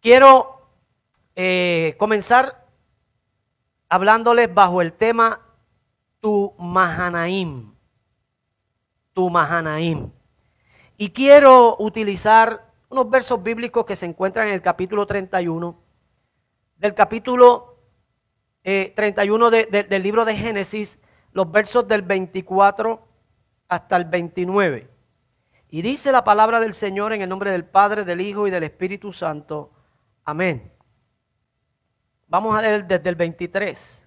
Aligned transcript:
Quiero 0.00 0.62
eh, 1.36 1.94
comenzar 1.98 2.66
hablándoles 3.90 4.52
bajo 4.52 4.80
el 4.80 4.94
tema 4.94 5.40
Tu 6.20 6.54
Mahanaim. 6.58 7.74
Tu 9.12 9.28
Mahanaim. 9.28 10.10
Y 10.96 11.10
quiero 11.10 11.76
utilizar 11.78 12.72
unos 12.88 13.10
versos 13.10 13.42
bíblicos 13.42 13.84
que 13.84 13.94
se 13.94 14.06
encuentran 14.06 14.48
en 14.48 14.54
el 14.54 14.62
capítulo 14.62 15.06
31, 15.06 15.78
del 16.76 16.94
capítulo 16.94 17.78
31 18.62 19.52
eh, 19.52 19.86
del 19.88 20.02
libro 20.02 20.24
de 20.24 20.34
Génesis, 20.34 20.98
los 21.32 21.50
versos 21.50 21.86
del 21.86 22.02
24 22.02 23.06
hasta 23.68 23.96
el 23.96 24.06
29. 24.06 24.88
Y 25.68 25.82
dice 25.82 26.10
la 26.10 26.24
palabra 26.24 26.58
del 26.58 26.72
Señor 26.72 27.12
en 27.12 27.20
el 27.20 27.28
nombre 27.28 27.50
del 27.50 27.66
Padre, 27.66 28.06
del 28.06 28.22
Hijo 28.22 28.46
y 28.46 28.50
del 28.50 28.62
Espíritu 28.62 29.12
Santo. 29.12 29.72
Amén. 30.30 30.72
Vamos 32.28 32.54
a 32.54 32.62
leer 32.62 32.86
desde 32.86 33.08
el 33.08 33.16
23. 33.16 34.06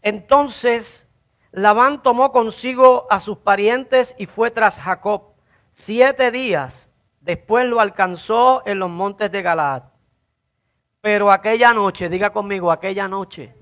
Entonces 0.00 1.08
Labán 1.50 2.00
tomó 2.00 2.30
consigo 2.30 3.08
a 3.10 3.18
sus 3.18 3.38
parientes 3.38 4.14
y 4.18 4.26
fue 4.26 4.52
tras 4.52 4.78
Jacob. 4.78 5.34
Siete 5.72 6.30
días 6.30 6.90
después 7.20 7.66
lo 7.66 7.80
alcanzó 7.80 8.62
en 8.66 8.78
los 8.78 8.88
montes 8.88 9.32
de 9.32 9.42
Galaad. 9.42 9.82
Pero 11.00 11.32
aquella 11.32 11.74
noche, 11.74 12.08
diga 12.08 12.30
conmigo, 12.30 12.70
aquella 12.70 13.08
noche, 13.08 13.52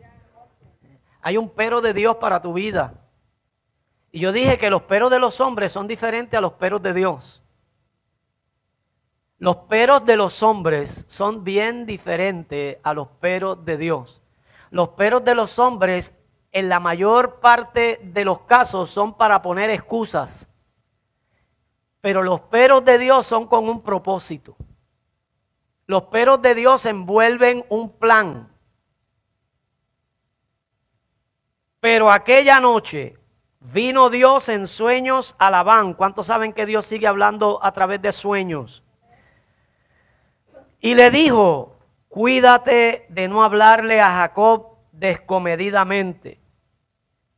hay 1.22 1.38
un 1.38 1.48
pero 1.48 1.80
de 1.80 1.94
Dios 1.94 2.16
para 2.16 2.42
tu 2.42 2.52
vida. 2.52 2.92
Y 4.12 4.20
yo 4.20 4.32
dije 4.32 4.58
que 4.58 4.68
los 4.68 4.82
peros 4.82 5.10
de 5.10 5.18
los 5.18 5.40
hombres 5.40 5.72
son 5.72 5.88
diferentes 5.88 6.36
a 6.36 6.42
los 6.42 6.52
peros 6.52 6.82
de 6.82 6.92
Dios. 6.92 7.42
Los 9.40 9.56
peros 9.56 10.04
de 10.04 10.18
los 10.18 10.42
hombres 10.42 11.06
son 11.08 11.44
bien 11.44 11.86
diferentes 11.86 12.76
a 12.82 12.92
los 12.92 13.08
peros 13.08 13.64
de 13.64 13.78
Dios. 13.78 14.20
Los 14.70 14.90
peros 14.90 15.24
de 15.24 15.34
los 15.34 15.58
hombres 15.58 16.14
en 16.52 16.68
la 16.68 16.78
mayor 16.78 17.40
parte 17.40 18.00
de 18.04 18.26
los 18.26 18.42
casos 18.42 18.90
son 18.90 19.16
para 19.16 19.40
poner 19.40 19.70
excusas. 19.70 20.46
Pero 22.02 22.22
los 22.22 22.42
peros 22.42 22.84
de 22.84 22.98
Dios 22.98 23.26
son 23.26 23.46
con 23.46 23.66
un 23.66 23.80
propósito. 23.80 24.56
Los 25.86 26.02
peros 26.04 26.42
de 26.42 26.54
Dios 26.54 26.84
envuelven 26.84 27.64
un 27.70 27.92
plan. 27.96 28.52
Pero 31.80 32.12
aquella 32.12 32.60
noche 32.60 33.16
vino 33.58 34.10
Dios 34.10 34.50
en 34.50 34.68
sueños 34.68 35.34
a 35.38 35.50
Labán. 35.50 35.94
¿Cuántos 35.94 36.26
saben 36.26 36.52
que 36.52 36.66
Dios 36.66 36.84
sigue 36.84 37.06
hablando 37.06 37.58
a 37.62 37.72
través 37.72 38.02
de 38.02 38.12
sueños? 38.12 38.84
Y 40.80 40.94
le 40.94 41.10
dijo, 41.10 41.76
cuídate 42.08 43.06
de 43.10 43.28
no 43.28 43.44
hablarle 43.44 44.00
a 44.00 44.10
Jacob 44.10 44.78
descomedidamente. 44.92 46.40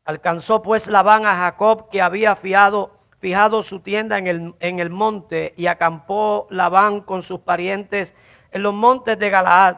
Alcanzó 0.05 0.63
pues 0.63 0.87
Labán 0.87 1.27
a 1.27 1.37
Jacob 1.37 1.91
que 1.91 2.01
había 2.01 2.37
fiado, 2.37 2.99
fijado 3.19 3.65
su 3.65 3.81
tienda 3.81 4.19
en 4.19 4.27
el, 4.29 4.55
en 4.61 4.79
el 4.79 4.91
monte 4.91 5.55
y 5.57 5.67
acampó 5.67 6.47
Labán 6.51 7.01
con 7.01 7.23
sus 7.23 7.41
parientes 7.41 8.15
en 8.53 8.63
los 8.63 8.75
montes 8.75 9.19
de 9.19 9.31
Galaad. 9.31 9.77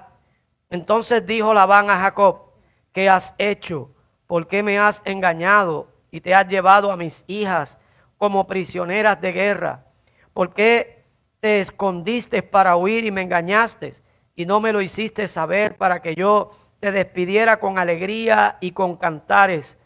Entonces 0.69 1.25
dijo 1.25 1.55
Labán 1.55 1.89
a 1.89 1.98
Jacob, 1.98 2.53
¿qué 2.92 3.09
has 3.09 3.35
hecho? 3.39 3.91
¿Por 4.27 4.47
qué 4.47 4.62
me 4.62 4.79
has 4.79 5.01
engañado 5.07 5.89
y 6.11 6.20
te 6.20 6.35
has 6.35 6.48
llevado 6.48 6.92
a 6.92 6.97
mis 6.97 7.25
hijas 7.29 7.79
como 8.19 8.47
prisioneras 8.47 9.20
de 9.20 9.33
guerra? 9.33 9.87
¿Por 10.33 10.53
qué 10.53 11.04
te 11.45 11.61
escondiste 11.61 12.42
para 12.42 12.75
huir 12.75 13.05
y 13.05 13.11
me 13.11 13.20
engañaste 13.20 13.92
y 14.34 14.47
no 14.47 14.61
me 14.61 14.73
lo 14.73 14.81
hiciste 14.81 15.27
saber 15.27 15.77
para 15.77 16.01
que 16.01 16.14
yo 16.14 16.53
te 16.81 16.91
despidiera 16.91 17.61
con 17.61 17.78
alegría 17.78 18.56
y 18.62 18.70
con 18.70 18.97
cantares, 18.97 19.77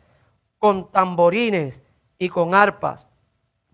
con 0.58 0.88
tamborines 0.92 1.82
y 2.16 2.28
con 2.28 2.54
arpas? 2.54 3.08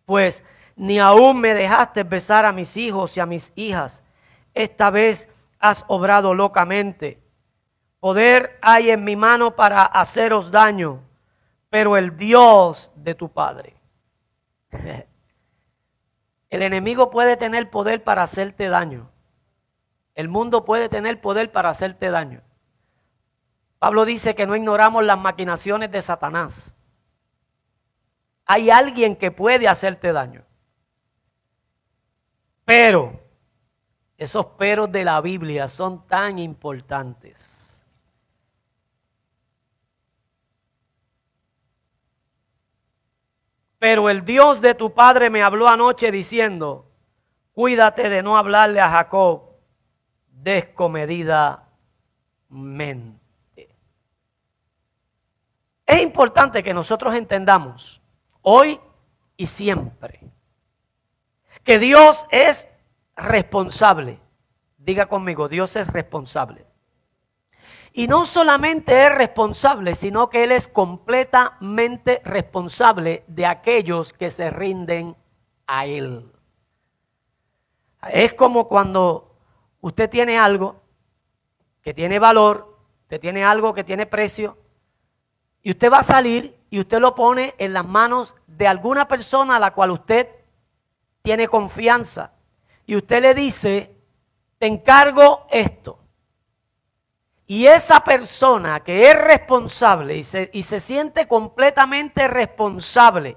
Pues 0.07 0.43
ni 0.77 0.99
aún 0.99 1.43
me 1.43 1.53
dejaste 1.53 2.05
besar 2.05 2.47
a 2.47 2.53
mis 2.53 2.75
hijos 2.79 3.19
y 3.19 3.21
a 3.21 3.27
mis 3.27 3.53
hijas. 3.55 4.03
Esta 4.55 4.89
vez 4.89 5.29
has 5.59 5.85
obrado 5.87 6.33
locamente 6.33 7.23
Poder 8.01 8.59
hay 8.63 8.89
en 8.91 9.05
mi 9.05 9.15
mano 9.15 9.55
para 9.55 9.85
haceros 9.85 10.51
daño, 10.51 11.03
pero 11.69 11.99
el 11.99 12.17
Dios 12.17 12.91
de 12.97 13.15
tu 13.15 13.29
Padre. 13.29 13.75
El 16.51 16.63
enemigo 16.63 17.11
puede 17.11 17.37
tener 17.37 17.71
poder 17.71 18.05
para 18.05 18.23
hacerte 18.23 18.69
daño. 18.69 19.11
El 20.15 20.29
mundo 20.29 20.65
puede 20.65 20.89
tener 20.89 21.21
poder 21.21 21.51
para 21.51 21.71
hacerte 21.71 22.11
daño. 22.11 22.43
Pablo 23.79 24.05
dice 24.05 24.35
que 24.35 24.47
no 24.47 24.57
ignoramos 24.57 25.05
las 25.05 25.19
maquinaciones 25.19 25.91
de 25.91 26.01
Satanás. 26.01 26.75
Hay 28.47 28.71
alguien 28.71 29.17
que 29.17 29.31
puede 29.31 29.69
hacerte 29.69 30.13
daño. 30.13 30.45
Pero 32.65 33.21
esos 34.17 34.47
peros 34.47 34.91
de 34.91 35.05
la 35.05 35.21
Biblia 35.21 35.69
son 35.69 36.07
tan 36.07 36.39
importantes. 36.39 37.54
Pero 43.85 44.09
el 44.09 44.25
Dios 44.25 44.63
de 44.63 44.75
tu 44.75 44.95
padre 44.95 45.29
me 45.29 45.43
habló 45.43 45.69
anoche 45.69 46.11
diciendo, 46.11 46.91
cuídate 47.53 48.09
de 48.09 48.23
no 48.23 48.39
hablarle 48.39 48.81
a 48.81 48.89
Jacob 48.89 49.43
descomedidamente. 50.31 53.21
Es 55.85 56.01
importante 56.01 56.63
que 56.63 56.73
nosotros 56.73 57.15
entendamos 57.15 58.01
hoy 58.41 58.81
y 59.37 59.49
siempre 59.49 60.33
que 61.63 61.79
Dios 61.79 62.27
es 62.31 62.71
responsable. 63.17 64.19
Diga 64.79 65.05
conmigo, 65.05 65.47
Dios 65.47 65.77
es 65.77 65.93
responsable. 65.93 66.65
Y 67.97 68.09
no 68.09 68.27
solamente 68.27 69.07
es 69.07 69.15
responsable, 69.15 69.95
sino 69.95 70.29
que 70.29 70.43
Él 70.43 70.51
es 70.51 70.67
completamente 70.67 72.21
responsable 72.25 73.23
de 73.29 73.47
aquellos 73.47 74.13
que 74.13 74.31
se 74.31 74.51
rinden 74.51 75.17
a 75.69 75.87
Él. 75.87 76.29
Es 78.11 78.35
como 78.35 78.67
cuando 78.67 79.37
usted 79.81 80.11
tiene 80.11 80.37
algo 80.37 80.83
que 81.83 81.95
tiene 81.95 82.19
valor, 82.19 82.77
usted 83.03 83.21
tiene 83.21 83.45
algo 83.45 83.73
que 83.73 83.85
tiene 83.85 84.07
precio, 84.07 84.59
y 85.63 85.71
usted 85.71 85.93
va 85.93 86.01
a 86.01 86.03
salir 86.03 86.59
y 86.71 86.81
usted 86.81 86.99
lo 86.99 87.15
pone 87.15 87.55
en 87.59 87.73
las 87.73 87.87
manos 87.87 88.35
de 88.49 88.67
alguna 88.67 89.07
persona 89.07 89.55
a 89.55 89.61
la 89.61 89.73
cual 89.73 89.93
usted 89.93 90.29
tiene 91.23 91.47
confianza. 91.47 92.33
Y 92.87 92.97
usted 92.97 93.23
le 93.23 93.35
dice, 93.35 93.97
te 94.59 94.67
encargo 94.67 95.47
esto. 95.49 96.04
Y 97.47 97.67
esa 97.67 98.01
persona 98.03 98.81
que 98.81 99.11
es 99.11 99.21
responsable 99.21 100.17
y 100.17 100.25
se, 100.25 100.51
y 100.53 100.63
se, 100.63 100.81
siente 100.81 101.29
completamente 101.29 102.27
responsable 102.27 103.37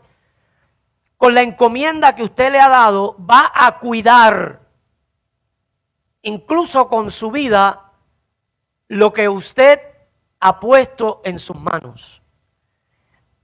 con 1.18 1.34
la 1.34 1.42
encomienda 1.42 2.16
que 2.16 2.24
usted 2.24 2.52
le 2.52 2.60
ha 2.60 2.70
dado, 2.70 3.18
va 3.20 3.52
a 3.54 3.80
cuidar, 3.80 4.62
incluso 6.22 6.88
con 6.88 7.12
su 7.12 7.32
vida, 7.32 7.92
lo 8.88 9.12
que 9.12 9.28
usted 9.28 9.82
ha 10.40 10.60
puesto 10.60 11.22
en 11.26 11.40
sus 11.40 11.58
manos. 11.58 12.22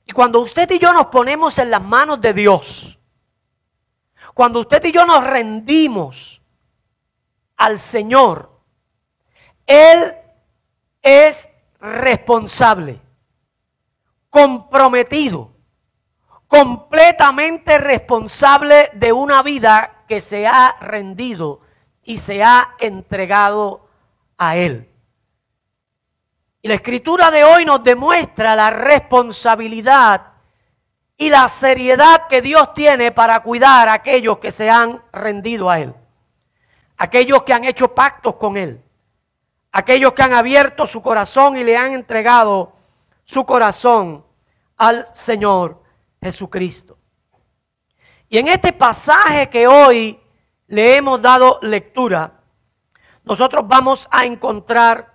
Y 0.06 0.12
cuando 0.12 0.40
usted 0.40 0.70
y 0.72 0.80
yo 0.80 0.94
nos 0.94 1.08
ponemos 1.08 1.58
en 1.60 1.72
las 1.72 1.82
manos 1.82 2.22
de 2.22 2.34
Dios, 2.34 3.00
cuando 4.34 4.62
usted 4.62 4.84
y 4.86 4.92
yo 4.92 5.06
nos 5.06 5.24
rendimos 5.24 6.42
al 7.58 7.80
Señor, 7.80 8.62
Él 9.66 10.16
es 11.04 11.50
responsable, 11.82 13.02
comprometido, 14.30 15.52
completamente 16.48 17.78
responsable 17.78 18.90
de 18.94 19.12
una 19.12 19.44
vida 19.44 20.06
que 20.08 20.22
se 20.22 20.48
ha 20.48 20.76
rendido 20.80 21.60
y 22.04 22.18
se 22.18 22.42
ha 22.42 22.76
entregado 22.80 23.90
a 24.38 24.56
Él. 24.56 24.90
Y 26.62 26.70
la 26.70 26.76
escritura 26.76 27.30
de 27.30 27.44
hoy 27.44 27.66
nos 27.66 27.84
demuestra 27.84 28.56
la 28.56 28.70
responsabilidad 28.70 30.28
y 31.18 31.30
la 31.30 31.50
seriedad 31.50 32.28
que 32.28 32.42
Dios 32.42 32.74
tiene 32.74 33.12
para 33.12 33.42
cuidar 33.44 33.90
a 33.90 33.94
aquellos 33.94 34.38
que 34.38 34.52
se 34.52 34.70
han 34.70 35.04
rendido 35.12 35.70
a 35.70 35.80
Él. 35.82 35.94
Aquellos 36.96 37.44
que 37.44 37.54
han 37.54 37.66
hecho 37.66 37.94
pactos 37.94 38.36
con 38.36 38.56
Él 38.56 38.83
aquellos 39.74 40.14
que 40.14 40.22
han 40.22 40.34
abierto 40.34 40.88
su 40.88 41.02
corazón 41.02 41.58
y 41.58 41.64
le 41.64 41.76
han 41.76 41.94
entregado 41.94 42.74
su 43.24 43.46
corazón 43.46 44.26
al 44.78 45.06
Señor 45.14 45.82
Jesucristo. 46.22 46.98
Y 48.30 48.38
en 48.38 48.48
este 48.48 48.72
pasaje 48.72 49.50
que 49.50 49.68
hoy 49.68 50.20
le 50.68 50.96
hemos 50.96 51.22
dado 51.22 51.60
lectura, 51.62 52.40
nosotros 53.24 53.68
vamos 53.68 54.08
a 54.12 54.26
encontrar 54.26 55.14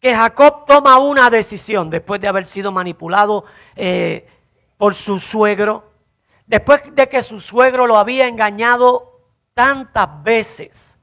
que 0.00 0.14
Jacob 0.14 0.64
toma 0.66 0.98
una 0.98 1.30
decisión 1.30 1.90
después 1.90 2.20
de 2.20 2.28
haber 2.28 2.46
sido 2.46 2.72
manipulado 2.72 3.44
eh, 3.74 4.26
por 4.76 4.94
su 4.94 5.18
suegro, 5.18 5.92
después 6.46 6.82
de 6.94 7.08
que 7.08 7.22
su 7.22 7.40
suegro 7.40 7.86
lo 7.86 7.96
había 7.96 8.26
engañado 8.26 9.20
tantas 9.54 10.22
veces, 10.22 10.95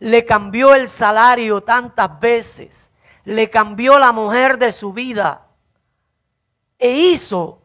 le 0.00 0.24
cambió 0.24 0.74
el 0.74 0.88
salario 0.88 1.60
tantas 1.60 2.18
veces, 2.18 2.90
le 3.24 3.50
cambió 3.50 3.98
la 3.98 4.12
mujer 4.12 4.58
de 4.58 4.72
su 4.72 4.92
vida 4.92 5.46
e 6.78 6.90
hizo 6.90 7.62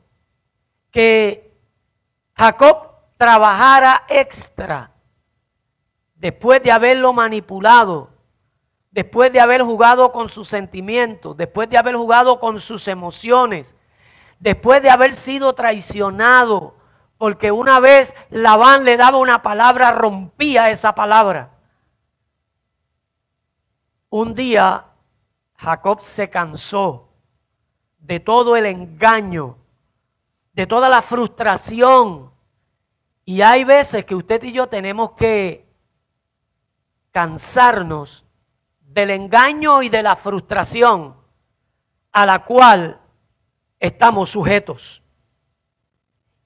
que 0.91 1.57
Jacob 2.35 2.91
trabajara 3.17 4.03
extra 4.09 4.91
después 6.15 6.61
de 6.61 6.73
haberlo 6.73 7.13
manipulado, 7.13 8.09
después 8.91 9.31
de 9.31 9.39
haber 9.39 9.61
jugado 9.61 10.11
con 10.11 10.27
sus 10.27 10.49
sentimientos, 10.49 11.37
después 11.37 11.69
de 11.69 11.77
haber 11.77 11.95
jugado 11.95 12.39
con 12.41 12.59
sus 12.59 12.89
emociones, 12.89 13.75
después 14.39 14.81
de 14.83 14.89
haber 14.89 15.13
sido 15.13 15.53
traicionado, 15.55 16.75
porque 17.17 17.53
una 17.53 17.79
vez 17.79 18.13
Labán 18.29 18.83
le 18.83 18.97
daba 18.97 19.17
una 19.19 19.41
palabra, 19.41 19.93
rompía 19.93 20.69
esa 20.69 20.95
palabra. 20.95 21.54
Un 24.17 24.33
día 24.33 24.85
Jacob 25.57 26.01
se 26.01 26.29
cansó 26.29 27.09
de 27.97 28.21
todo 28.21 28.55
el 28.55 28.65
engaño, 28.65 29.57
de 30.53 30.65
toda 30.65 30.87
la 30.87 31.01
frustración. 31.01 32.31
Y 33.25 33.41
hay 33.41 33.65
veces 33.65 34.05
que 34.05 34.15
usted 34.15 34.41
y 34.43 34.53
yo 34.53 34.67
tenemos 34.67 35.11
que 35.17 35.69
cansarnos 37.11 38.25
del 38.79 39.09
engaño 39.09 39.83
y 39.83 39.89
de 39.89 40.01
la 40.01 40.15
frustración 40.15 41.17
a 42.13 42.25
la 42.25 42.45
cual 42.45 43.01
estamos 43.81 44.29
sujetos. 44.29 45.03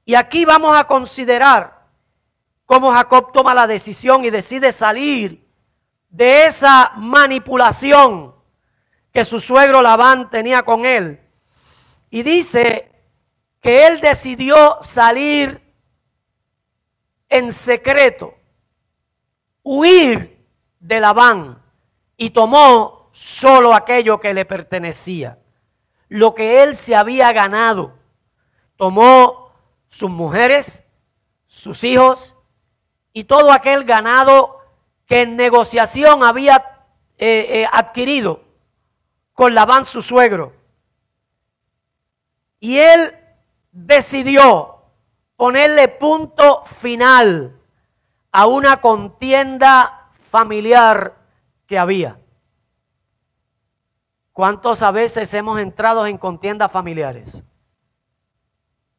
Y 0.05 0.15
aquí 0.15 0.43
vamos 0.43 0.75
a 0.75 0.85
considerar 0.85 1.85
cómo 2.65 2.91
Jacob 2.91 3.31
toma 3.31 3.53
la 3.53 3.67
decisión 3.67 4.25
y 4.25 4.31
decide 4.31 4.71
salir 4.71 5.48
de 6.09 6.47
esa 6.47 6.91
manipulación 6.97 8.35
que 9.11 9.23
su 9.23 9.39
suegro 9.39 9.81
Labán 9.81 10.29
tenía 10.29 10.63
con 10.63 10.85
él. 10.85 11.19
Y 12.09 12.23
dice 12.23 12.91
que 13.61 13.87
él 13.87 13.99
decidió 13.99 14.79
salir 14.81 15.61
en 17.29 17.53
secreto, 17.53 18.33
huir 19.61 20.45
de 20.79 20.99
Labán 20.99 21.61
y 22.17 22.31
tomó 22.31 23.09
solo 23.11 23.73
aquello 23.73 24.19
que 24.19 24.33
le 24.33 24.45
pertenecía, 24.45 25.39
lo 26.07 26.33
que 26.33 26.63
él 26.63 26.75
se 26.75 26.95
había 26.95 27.31
ganado. 27.31 27.97
Tomó 28.75 29.51
sus 29.87 30.09
mujeres, 30.09 30.83
sus 31.45 31.83
hijos 31.83 32.35
y 33.13 33.25
todo 33.25 33.51
aquel 33.51 33.83
ganado 33.83 34.58
que 35.09 35.23
en 35.23 35.35
negociación 35.35 36.23
había 36.23 36.85
eh, 37.17 37.47
eh, 37.49 37.67
adquirido 37.73 38.43
con 39.33 39.55
Labán 39.55 39.85
su 39.85 40.03
suegro. 40.03 40.53
Y 42.59 42.77
él 42.77 43.15
decidió 43.71 44.83
ponerle 45.35 45.87
punto 45.87 46.63
final 46.63 47.59
a 48.31 48.45
una 48.45 48.81
contienda 48.81 50.11
familiar 50.29 51.17
que 51.65 51.79
había. 51.79 52.19
¿Cuántos 54.31 54.83
a 54.83 54.91
veces 54.91 55.33
hemos 55.33 55.59
entrado 55.59 56.05
en 56.05 56.19
contiendas 56.19 56.71
familiares? 56.71 57.41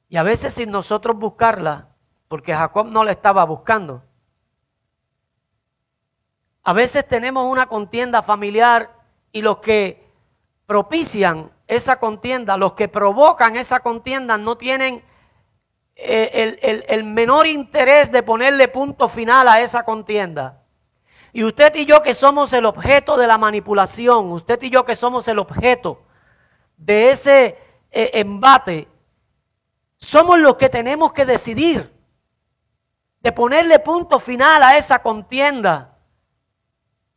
Y 0.09 0.17
a 0.17 0.25
veces 0.25 0.55
sin 0.55 0.73
nosotros 0.73 1.17
buscarla, 1.17 1.91
porque 2.27 2.53
Jacob 2.53 2.89
no 2.89 3.05
la 3.05 3.13
estaba 3.13 3.45
buscando. 3.45 4.03
A 6.63 6.73
veces 6.73 7.07
tenemos 7.07 7.47
una 7.47 7.67
contienda 7.67 8.23
familiar 8.23 8.91
y 9.33 9.43
los 9.43 9.59
que 9.59 10.09
propician 10.67 11.51
esa 11.67 11.99
contienda, 11.99 12.57
los 12.57 12.75
que 12.75 12.89
provocan 12.89 13.57
esa 13.57 13.81
contienda 13.81 14.37
no 14.37 14.57
tienen 14.57 15.03
eh, 15.97 16.85
el, 16.89 17.05
menor 17.05 17.47
interés 17.47 18.11
de 18.11 18.23
ponerle 18.23 18.69
punto 18.69 19.09
final 19.09 19.49
a 19.49 19.61
esa 19.61 19.85
contienda. 19.85 20.63
Y 21.33 21.45
usted 21.45 21.75
y 21.77 21.85
yo 21.87 22.03
que 22.03 22.15
somos 22.15 22.53
el 22.53 22.67
objeto 22.67 23.17
de 23.17 23.27
la 23.27 23.39
manipulación, 23.39 24.33
usted 24.33 24.61
y 24.63 24.71
yo 24.71 24.85
que 24.85 24.97
somos 24.97 25.29
el 25.29 25.39
objeto 25.39 26.03
de 26.77 27.11
ese 27.11 27.59
eh, 27.91 28.11
embate, 28.15 28.89
somos 29.97 30.39
los 30.39 30.57
que 30.57 30.69
tenemos 30.69 31.13
que 31.13 31.27
decidir 31.27 31.93
de 33.21 33.33
ponerle 33.33 33.79
punto 33.79 34.19
final 34.19 34.63
a 34.63 34.77
esa 34.77 35.01
contienda 35.01 35.90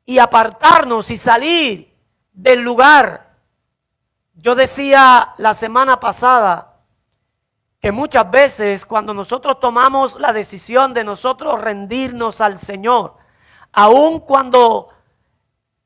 y 0.06 0.20
apartarnos 0.20 1.10
y 1.12 1.18
salir 1.18 1.96
del 2.32 2.62
lugar. 2.62 3.38
Yo 4.34 4.56
decía 4.56 5.34
la 5.38 5.54
semana 5.54 6.00
pasada 6.00 6.82
que 7.80 7.92
muchas 7.92 8.30
veces 8.32 8.86
cuando 8.86 9.14
nosotros 9.14 9.60
tomamos 9.60 10.20
la 10.20 10.34
decisión 10.34 10.94
de 10.94 11.04
nosotros 11.04 11.60
rendirnos 11.60 12.42
al 12.42 12.58
Señor, 12.58 13.18
aun 13.72 14.20
cuando 14.20 14.90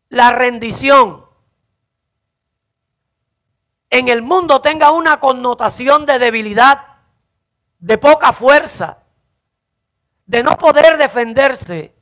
la 0.10 0.32
rendición 0.32 1.26
en 3.90 4.10
el 4.10 4.22
mundo 4.22 4.62
tenga 4.62 4.92
una 4.92 5.20
connotación 5.20 6.06
de 6.06 6.20
debilidad, 6.20 6.98
de 7.80 7.98
poca 7.98 8.34
fuerza, 8.34 9.00
de 10.26 10.44
no 10.44 10.58
poder 10.58 10.98
defenderse, 10.98 11.97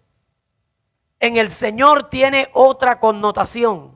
en 1.19 1.37
el 1.37 1.49
Señor 1.49 2.09
tiene 2.09 2.49
otra 2.53 2.99
connotación 2.99 3.95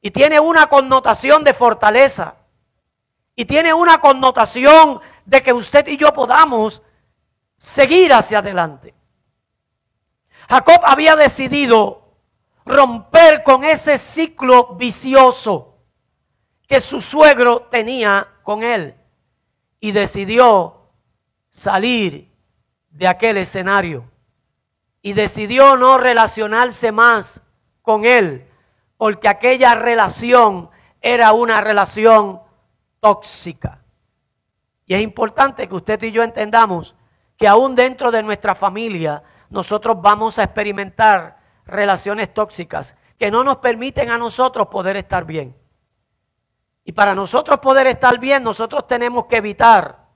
y 0.00 0.10
tiene 0.10 0.38
una 0.38 0.66
connotación 0.66 1.44
de 1.44 1.54
fortaleza. 1.54 2.36
Y 3.34 3.46
tiene 3.46 3.72
una 3.72 4.02
connotación 4.02 5.00
de 5.24 5.42
que 5.42 5.52
usted 5.52 5.88
y 5.88 5.96
yo 5.96 6.12
podamos 6.12 6.82
seguir 7.56 8.12
hacia 8.12 8.40
adelante. 8.40 8.94
Jacob 10.48 10.80
había 10.84 11.16
decidido 11.16 12.18
romper 12.66 13.42
con 13.42 13.64
ese 13.64 13.96
ciclo 13.96 14.74
vicioso 14.74 15.78
que 16.68 16.80
su 16.80 17.00
suegro 17.00 17.62
tenía 17.70 18.28
con 18.42 18.62
él 18.62 18.94
y 19.80 19.92
decidió 19.92 20.90
salir 21.48 22.30
de 22.90 23.08
aquel 23.08 23.38
escenario 23.38 24.10
y 25.04 25.12
decidió 25.12 25.76
no 25.76 25.98
relacionarse 25.98 26.90
más 26.90 27.42
con 27.82 28.06
él 28.06 28.48
porque 28.96 29.28
aquella 29.28 29.74
relación 29.74 30.70
era 31.02 31.34
una 31.34 31.60
relación 31.60 32.40
tóxica. 33.00 33.84
Y 34.86 34.94
es 34.94 35.02
importante 35.02 35.68
que 35.68 35.74
usted 35.74 36.02
y 36.04 36.10
yo 36.10 36.22
entendamos 36.22 36.94
que 37.36 37.46
aún 37.46 37.74
dentro 37.74 38.10
de 38.10 38.22
nuestra 38.22 38.54
familia 38.54 39.22
nosotros 39.50 40.00
vamos 40.00 40.38
a 40.38 40.44
experimentar 40.44 41.36
relaciones 41.66 42.32
tóxicas 42.32 42.96
que 43.18 43.30
no 43.30 43.44
nos 43.44 43.58
permiten 43.58 44.10
a 44.10 44.16
nosotros 44.16 44.68
poder 44.68 44.96
estar 44.96 45.26
bien. 45.26 45.54
Y 46.82 46.92
para 46.92 47.14
nosotros 47.14 47.58
poder 47.58 47.88
estar 47.88 48.18
bien, 48.18 48.42
nosotros 48.42 48.86
tenemos 48.86 49.26
que 49.26 49.36
evitar 49.36 50.08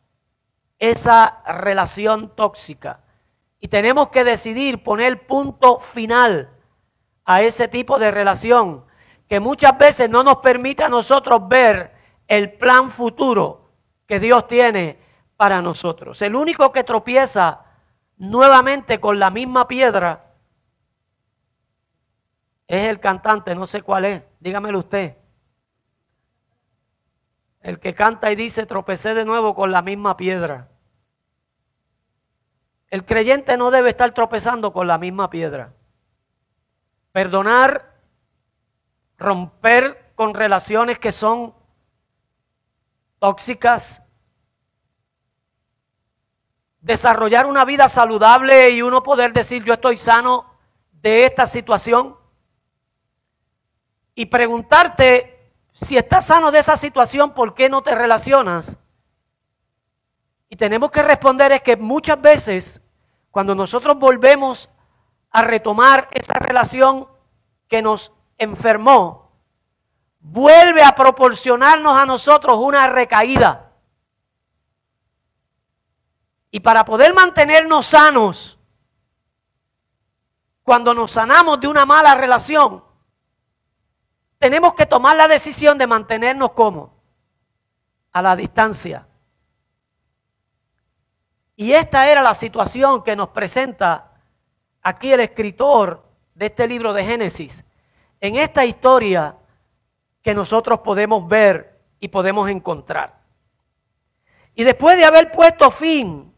esa 0.78 1.42
relación 1.44 2.34
tóxica. 2.34 3.02
Y 3.60 3.68
tenemos 3.68 4.08
que 4.08 4.24
decidir 4.24 4.82
poner 4.82 5.26
punto 5.26 5.78
final 5.78 6.50
a 7.24 7.42
ese 7.42 7.68
tipo 7.68 7.98
de 7.98 8.10
relación 8.10 8.84
que 9.28 9.40
muchas 9.40 9.76
veces 9.76 10.08
no 10.08 10.22
nos 10.22 10.36
permite 10.38 10.84
a 10.84 10.88
nosotros 10.88 11.46
ver 11.48 11.92
el 12.26 12.52
plan 12.54 12.90
futuro 12.90 13.72
que 14.06 14.20
Dios 14.20 14.48
tiene 14.48 14.98
para 15.36 15.60
nosotros. 15.60 16.20
El 16.22 16.34
único 16.34 16.72
que 16.72 16.84
tropieza 16.84 17.64
nuevamente 18.16 19.00
con 19.00 19.18
la 19.18 19.30
misma 19.30 19.68
piedra 19.68 20.34
es 22.66 22.88
el 22.88 23.00
cantante, 23.00 23.54
no 23.54 23.66
sé 23.66 23.82
cuál 23.82 24.04
es, 24.04 24.22
dígamelo 24.40 24.80
usted. 24.80 25.16
El 27.60 27.80
que 27.80 27.94
canta 27.94 28.30
y 28.30 28.36
dice, 28.36 28.66
tropecé 28.66 29.14
de 29.14 29.24
nuevo 29.24 29.54
con 29.54 29.72
la 29.72 29.82
misma 29.82 30.16
piedra. 30.16 30.68
El 32.90 33.04
creyente 33.04 33.56
no 33.56 33.70
debe 33.70 33.90
estar 33.90 34.12
tropezando 34.12 34.72
con 34.72 34.86
la 34.86 34.98
misma 34.98 35.28
piedra. 35.28 35.74
Perdonar, 37.12 37.94
romper 39.18 40.12
con 40.14 40.34
relaciones 40.34 40.98
que 40.98 41.12
son 41.12 41.54
tóxicas, 43.18 44.02
desarrollar 46.80 47.46
una 47.46 47.64
vida 47.64 47.88
saludable 47.88 48.70
y 48.70 48.82
uno 48.82 49.02
poder 49.02 49.32
decir 49.32 49.64
yo 49.64 49.74
estoy 49.74 49.96
sano 49.96 50.46
de 50.92 51.26
esta 51.26 51.46
situación 51.46 52.16
y 54.14 54.26
preguntarte 54.26 55.52
si 55.72 55.96
estás 55.96 56.26
sano 56.26 56.50
de 56.50 56.58
esa 56.58 56.76
situación, 56.76 57.34
¿por 57.34 57.54
qué 57.54 57.68
no 57.68 57.82
te 57.82 57.94
relacionas? 57.94 58.78
Y 60.48 60.56
tenemos 60.56 60.90
que 60.90 61.02
responder 61.02 61.52
es 61.52 61.62
que 61.62 61.76
muchas 61.76 62.20
veces 62.20 62.82
cuando 63.30 63.54
nosotros 63.54 63.98
volvemos 63.98 64.70
a 65.30 65.42
retomar 65.42 66.08
esa 66.12 66.34
relación 66.38 67.08
que 67.68 67.82
nos 67.82 68.12
enfermó, 68.38 69.32
vuelve 70.20 70.82
a 70.82 70.94
proporcionarnos 70.94 71.96
a 71.96 72.06
nosotros 72.06 72.58
una 72.58 72.86
recaída. 72.86 73.72
Y 76.50 76.60
para 76.60 76.84
poder 76.84 77.12
mantenernos 77.14 77.86
sanos, 77.86 78.58
cuando 80.62 80.94
nos 80.94 81.12
sanamos 81.12 81.60
de 81.60 81.68
una 81.68 81.84
mala 81.84 82.14
relación, 82.14 82.84
tenemos 84.38 84.74
que 84.74 84.86
tomar 84.86 85.16
la 85.16 85.28
decisión 85.28 85.78
de 85.78 85.86
mantenernos 85.86 86.52
como 86.52 86.94
a 88.12 88.22
la 88.22 88.36
distancia. 88.36 89.07
Y 91.60 91.72
esta 91.72 92.08
era 92.08 92.22
la 92.22 92.36
situación 92.36 93.02
que 93.02 93.16
nos 93.16 93.30
presenta 93.30 94.12
aquí 94.80 95.10
el 95.12 95.18
escritor 95.18 96.04
de 96.36 96.46
este 96.46 96.68
libro 96.68 96.92
de 96.92 97.04
Génesis. 97.04 97.64
En 98.20 98.36
esta 98.36 98.64
historia 98.64 99.34
que 100.22 100.34
nosotros 100.34 100.78
podemos 100.84 101.26
ver 101.26 101.80
y 101.98 102.06
podemos 102.06 102.48
encontrar. 102.48 103.18
Y 104.54 104.62
después 104.62 104.96
de 104.98 105.04
haber 105.04 105.32
puesto 105.32 105.68
fin 105.72 106.32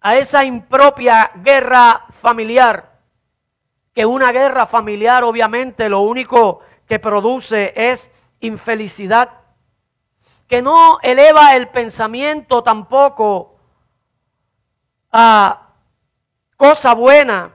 a 0.00 0.16
esa 0.16 0.44
impropia 0.44 1.30
guerra 1.36 2.04
familiar, 2.10 2.98
que 3.92 4.04
una 4.04 4.32
guerra 4.32 4.66
familiar 4.66 5.22
obviamente 5.22 5.88
lo 5.88 6.00
único 6.00 6.58
que 6.88 6.98
produce 6.98 7.72
es 7.76 8.10
infelicidad, 8.40 9.30
que 10.48 10.60
no 10.60 10.98
eleva 11.04 11.54
el 11.54 11.68
pensamiento 11.68 12.64
tampoco 12.64 13.53
a 15.16 15.68
cosa 16.56 16.92
buena, 16.92 17.54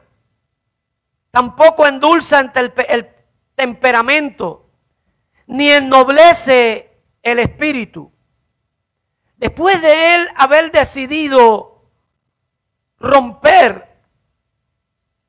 tampoco 1.30 1.86
endulza 1.86 2.40
el 2.40 3.10
temperamento, 3.54 4.70
ni 5.46 5.70
ennoblece 5.70 7.02
el 7.22 7.40
espíritu. 7.40 8.14
Después 9.36 9.82
de 9.82 10.16
él 10.16 10.30
haber 10.38 10.72
decidido 10.72 11.92
romper 12.98 13.90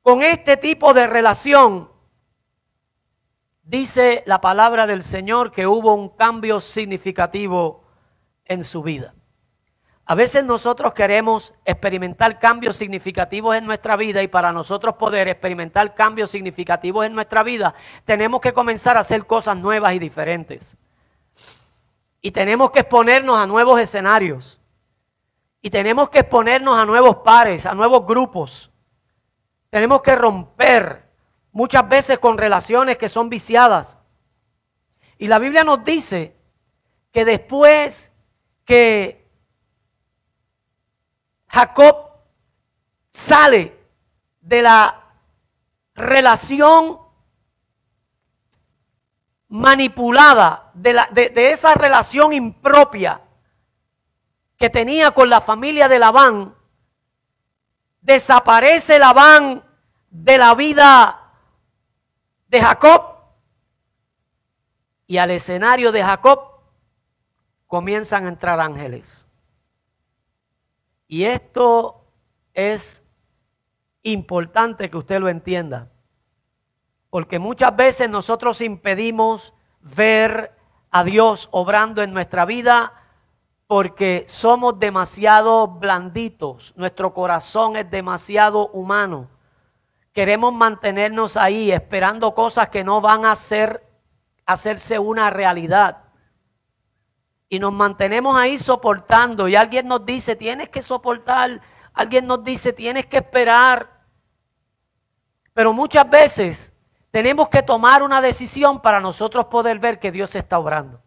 con 0.02 0.22
este 0.22 0.56
tipo 0.56 0.94
de 0.94 1.08
relación, 1.08 1.90
dice 3.64 4.22
la 4.26 4.40
palabra 4.40 4.86
del 4.86 5.02
Señor 5.02 5.50
que 5.50 5.66
hubo 5.66 5.94
un 5.94 6.10
cambio 6.10 6.60
significativo 6.60 7.82
en 8.44 8.62
su 8.62 8.84
vida. 8.84 9.16
A 10.10 10.16
veces 10.16 10.42
nosotros 10.42 10.92
queremos 10.92 11.54
experimentar 11.64 12.40
cambios 12.40 12.76
significativos 12.76 13.54
en 13.54 13.64
nuestra 13.64 13.94
vida 13.94 14.24
y 14.24 14.26
para 14.26 14.50
nosotros 14.50 14.96
poder 14.96 15.28
experimentar 15.28 15.94
cambios 15.94 16.32
significativos 16.32 17.06
en 17.06 17.14
nuestra 17.14 17.44
vida 17.44 17.76
tenemos 18.04 18.40
que 18.40 18.52
comenzar 18.52 18.96
a 18.96 19.02
hacer 19.02 19.24
cosas 19.24 19.56
nuevas 19.56 19.94
y 19.94 20.00
diferentes. 20.00 20.76
Y 22.20 22.32
tenemos 22.32 22.72
que 22.72 22.80
exponernos 22.80 23.38
a 23.38 23.46
nuevos 23.46 23.78
escenarios. 23.78 24.58
Y 25.62 25.70
tenemos 25.70 26.10
que 26.10 26.18
exponernos 26.18 26.76
a 26.76 26.84
nuevos 26.84 27.18
pares, 27.18 27.64
a 27.64 27.76
nuevos 27.76 28.04
grupos. 28.04 28.72
Tenemos 29.68 30.02
que 30.02 30.16
romper 30.16 31.04
muchas 31.52 31.88
veces 31.88 32.18
con 32.18 32.36
relaciones 32.36 32.98
que 32.98 33.08
son 33.08 33.28
viciadas. 33.28 33.96
Y 35.18 35.28
la 35.28 35.38
Biblia 35.38 35.62
nos 35.62 35.84
dice 35.84 36.34
que 37.12 37.24
después 37.24 38.10
que 38.64 39.19
Jacob 41.50 42.10
sale 43.08 43.76
de 44.40 44.62
la 44.62 45.02
relación 45.94 46.98
manipulada, 49.48 50.70
de, 50.74 50.92
la, 50.92 51.08
de, 51.10 51.30
de, 51.30 51.50
esa 51.50 51.74
relación 51.74 52.32
impropia 52.32 53.20
que 54.56 54.70
tenía 54.70 55.10
con 55.10 55.28
la 55.28 55.40
familia 55.40 55.88
de 55.88 55.98
Labán, 55.98 56.54
desaparece 58.00 59.00
Labán 59.00 59.64
de 60.08 60.38
la 60.38 60.54
vida 60.54 61.32
de 62.46 62.60
Jacob 62.60 63.16
y 65.08 65.18
al 65.18 65.32
escenario 65.32 65.90
de 65.90 66.04
Jacob 66.04 66.60
comienzan 67.66 68.26
a 68.26 68.28
entrar 68.28 68.60
ángeles. 68.60 69.26
Y 71.10 71.24
esto 71.24 72.06
es 72.54 73.02
importante 74.02 74.88
que 74.88 74.96
usted 74.96 75.20
lo 75.20 75.28
entienda, 75.28 75.90
porque 77.10 77.38
muchas 77.38 77.76
veces 77.76 78.08
nosotros 78.08 78.62
impedimos 78.62 79.52
ver 79.80 80.56
a 80.90 81.04
Dios 81.04 81.48
obrando 81.50 82.02
en 82.02 82.14
nuestra 82.14 82.46
vida 82.46 82.94
porque 83.66 84.24
somos 84.28 84.78
demasiado 84.78 85.66
blanditos, 85.66 86.72
nuestro 86.76 87.12
corazón 87.12 87.76
es 87.76 87.90
demasiado 87.90 88.68
humano 88.68 89.28
queremos 90.12 90.52
mantenernos 90.52 91.36
ahí 91.36 91.70
esperando 91.70 92.34
cosas 92.34 92.68
que 92.68 92.84
no 92.84 93.00
van 93.00 93.24
a 93.24 93.34
hacerse 94.46 94.98
una 94.98 95.30
realidad. 95.30 96.04
Y 97.52 97.58
nos 97.58 97.72
mantenemos 97.72 98.38
ahí 98.38 98.58
soportando. 98.58 99.48
Y 99.48 99.56
alguien 99.56 99.88
nos 99.88 100.06
dice, 100.06 100.36
tienes 100.36 100.68
que 100.68 100.82
soportar. 100.82 101.60
Alguien 101.92 102.28
nos 102.28 102.44
dice, 102.44 102.72
tienes 102.72 103.06
que 103.06 103.16
esperar. 103.18 104.04
Pero 105.52 105.72
muchas 105.72 106.08
veces 106.08 106.72
tenemos 107.10 107.48
que 107.48 107.64
tomar 107.64 108.04
una 108.04 108.20
decisión 108.20 108.80
para 108.80 109.00
nosotros 109.00 109.46
poder 109.46 109.80
ver 109.80 109.98
que 109.98 110.12
Dios 110.12 110.36
está 110.36 110.60
obrando. 110.60 111.02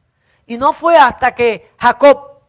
Y 0.46 0.58
no 0.58 0.74
fue 0.74 0.98
hasta 0.98 1.34
que 1.34 1.72
Jacob 1.80 2.42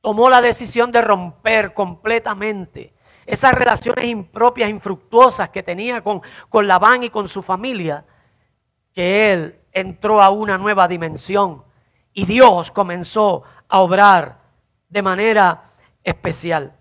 tomó 0.00 0.30
la 0.30 0.40
decisión 0.40 0.90
de 0.90 1.02
romper 1.02 1.74
completamente 1.74 2.94
esas 3.26 3.52
relaciones 3.52 4.06
impropias, 4.06 4.70
infructuosas 4.70 5.50
que 5.50 5.62
tenía 5.62 6.02
con, 6.02 6.22
con 6.48 6.66
Labán 6.66 7.02
y 7.02 7.10
con 7.10 7.28
su 7.28 7.42
familia, 7.42 8.06
que 8.94 9.32
él 9.32 9.60
entró 9.70 10.22
a 10.22 10.30
una 10.30 10.56
nueva 10.56 10.88
dimensión 10.88 11.62
y 12.14 12.26
Dios 12.26 12.70
comenzó 12.70 13.42
a 13.68 13.80
obrar 13.80 14.38
de 14.88 15.02
manera 15.02 15.72
especial. 16.04 16.76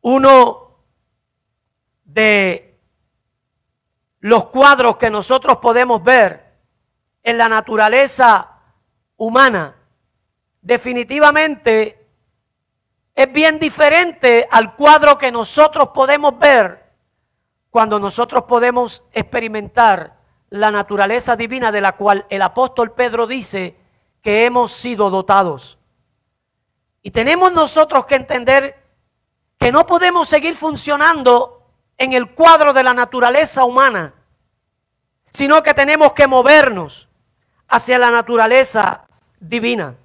Uno 0.00 0.78
de 2.04 2.80
los 4.20 4.46
cuadros 4.46 4.96
que 4.96 5.10
nosotros 5.10 5.58
podemos 5.58 6.02
ver 6.02 6.58
en 7.22 7.38
la 7.38 7.48
naturaleza 7.48 8.58
humana 9.16 9.76
definitivamente 10.60 12.08
es 13.14 13.32
bien 13.32 13.58
diferente 13.58 14.48
al 14.50 14.74
cuadro 14.74 15.18
que 15.18 15.30
nosotros 15.30 15.88
podemos 15.94 16.38
ver 16.38 16.82
cuando 17.70 17.98
nosotros 17.98 18.44
podemos 18.44 19.04
experimentar 19.12 20.21
la 20.52 20.70
naturaleza 20.70 21.34
divina 21.34 21.72
de 21.72 21.80
la 21.80 21.92
cual 21.92 22.26
el 22.28 22.42
apóstol 22.42 22.92
Pedro 22.92 23.26
dice 23.26 23.74
que 24.20 24.44
hemos 24.44 24.70
sido 24.72 25.08
dotados. 25.08 25.78
Y 27.02 27.10
tenemos 27.10 27.54
nosotros 27.54 28.04
que 28.04 28.16
entender 28.16 28.78
que 29.58 29.72
no 29.72 29.86
podemos 29.86 30.28
seguir 30.28 30.54
funcionando 30.54 31.66
en 31.96 32.12
el 32.12 32.32
cuadro 32.32 32.74
de 32.74 32.82
la 32.82 32.92
naturaleza 32.92 33.64
humana, 33.64 34.12
sino 35.30 35.62
que 35.62 35.72
tenemos 35.72 36.12
que 36.12 36.26
movernos 36.26 37.08
hacia 37.68 37.98
la 37.98 38.10
naturaleza 38.10 39.08
divina. 39.40 39.96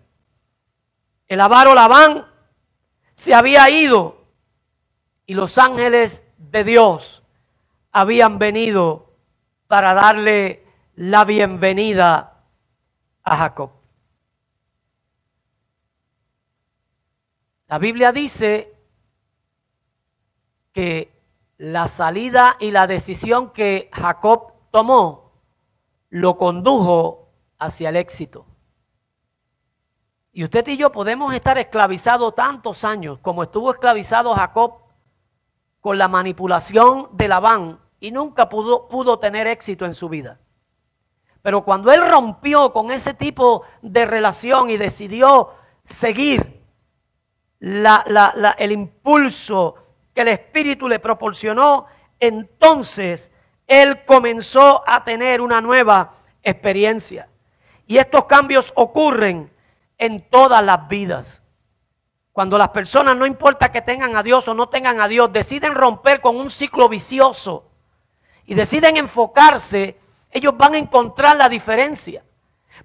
El 1.28 1.42
avaro 1.42 1.76
Labán 1.76 2.26
se 3.14 3.34
había 3.34 3.70
ido 3.70 4.24
y 5.26 5.34
los 5.34 5.58
ángeles 5.58 6.24
de 6.38 6.64
Dios 6.64 7.22
habían 7.92 8.40
venido 8.40 9.07
para 9.68 9.94
darle 9.94 10.66
la 10.96 11.26
bienvenida 11.26 12.44
a 13.24 13.38
Jacob. 13.38 13.72
La 17.68 17.78
Biblia 17.78 18.12
dice 18.14 18.74
que 20.72 21.12
la 21.58 21.88
salida 21.88 22.56
y 22.60 22.72
la 22.72 22.88
decisión 22.88 23.52
que 23.52 23.90
Jacob 23.92 24.54
tomó 24.72 25.34
lo 26.10 26.38
condujo 26.38 27.34
hacia 27.60 27.90
el 27.90 27.98
éxito. 27.98 28.46
Y 30.32 30.44
usted 30.44 30.68
y 30.68 30.78
yo 30.78 30.92
podemos 30.92 31.34
estar 31.34 31.58
esclavizados 31.58 32.36
tantos 32.36 32.84
años 32.84 33.20
como 33.20 33.44
estuvo 33.44 33.72
esclavizado 33.72 34.34
Jacob 34.34 34.76
con 35.82 35.98
la 35.98 36.08
manipulación 36.08 37.10
de 37.14 37.28
Labán 37.28 37.80
y 38.00 38.12
nunca 38.12 38.50
pudo, 38.50 38.88
pudo 38.88 39.20
tener 39.20 39.48
éxito 39.48 39.86
en 39.86 39.94
su 39.94 40.10
vida. 40.10 40.40
Pero 41.42 41.64
cuando 41.64 41.92
él 41.92 42.02
rompió 42.08 42.74
con 42.74 42.92
ese 42.92 43.14
tipo 43.14 43.64
de 43.82 44.06
relación 44.06 44.70
y 44.70 44.78
decidió 44.78 45.54
seguir 45.86 46.62
el 47.60 48.72
impulso 48.72 49.76
que 50.14 50.22
el 50.22 50.28
Espíritu 50.28 50.90
le 50.90 51.00
proporcionó, 51.00 51.86
entonces 52.20 53.32
él 53.66 54.04
comenzó 54.06 54.84
a 54.86 55.04
tener 55.04 55.42
una 55.42 55.62
nueva 55.62 56.16
experiencia. 56.44 57.30
Y 57.86 57.98
estos 57.98 58.26
cambios 58.26 58.74
ocurren 58.76 59.52
en 59.98 60.30
todas 60.30 60.64
las 60.64 60.88
vidas. 60.88 61.44
Cuando 62.34 62.58
las 62.58 62.70
personas, 62.70 63.16
no 63.16 63.26
importa 63.26 63.72
que 63.72 63.82
tengan 63.82 64.16
a 64.16 64.22
Dios 64.22 64.48
o 64.48 64.54
no 64.54 64.70
tengan 64.70 65.00
a 65.00 65.08
Dios, 65.08 65.32
deciden 65.32 65.74
romper 65.74 66.22
con 66.22 66.36
un 66.36 66.50
ciclo 66.50 66.90
vicioso 66.90 67.67
y 68.48 68.56
deciden 68.56 68.96
enfocarse, 68.96 69.98
ellos 70.32 70.58
van 70.58 70.74
a 70.74 70.78
encontrar 70.78 71.36
la 71.36 71.50
diferencia. 71.50 72.24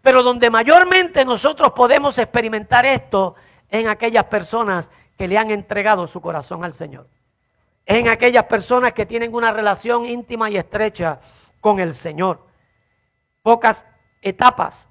Pero 0.02 0.22
donde 0.22 0.50
mayormente 0.50 1.24
nosotros 1.24 1.70
podemos 1.70 2.18
experimentar 2.18 2.84
esto 2.84 3.36
en 3.70 3.86
aquellas 3.86 4.24
personas 4.24 4.90
que 5.16 5.28
le 5.28 5.38
han 5.38 5.52
entregado 5.52 6.06
su 6.08 6.20
corazón 6.20 6.64
al 6.64 6.74
Señor. 6.74 7.08
En 7.86 8.08
aquellas 8.08 8.44
personas 8.44 8.92
que 8.92 9.06
tienen 9.06 9.34
una 9.34 9.52
relación 9.52 10.04
íntima 10.04 10.50
y 10.50 10.56
estrecha 10.56 11.20
con 11.60 11.78
el 11.78 11.94
Señor. 11.94 12.44
Pocas 13.42 13.86
etapas 14.20 14.88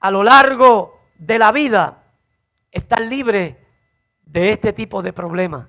a 0.00 0.10
lo 0.10 0.24
largo 0.24 1.00
de 1.18 1.38
la 1.38 1.52
vida 1.52 2.04
están 2.70 3.10
libres 3.10 3.56
de 4.22 4.52
este 4.52 4.72
tipo 4.72 5.02
de 5.02 5.12
problemas. 5.12 5.66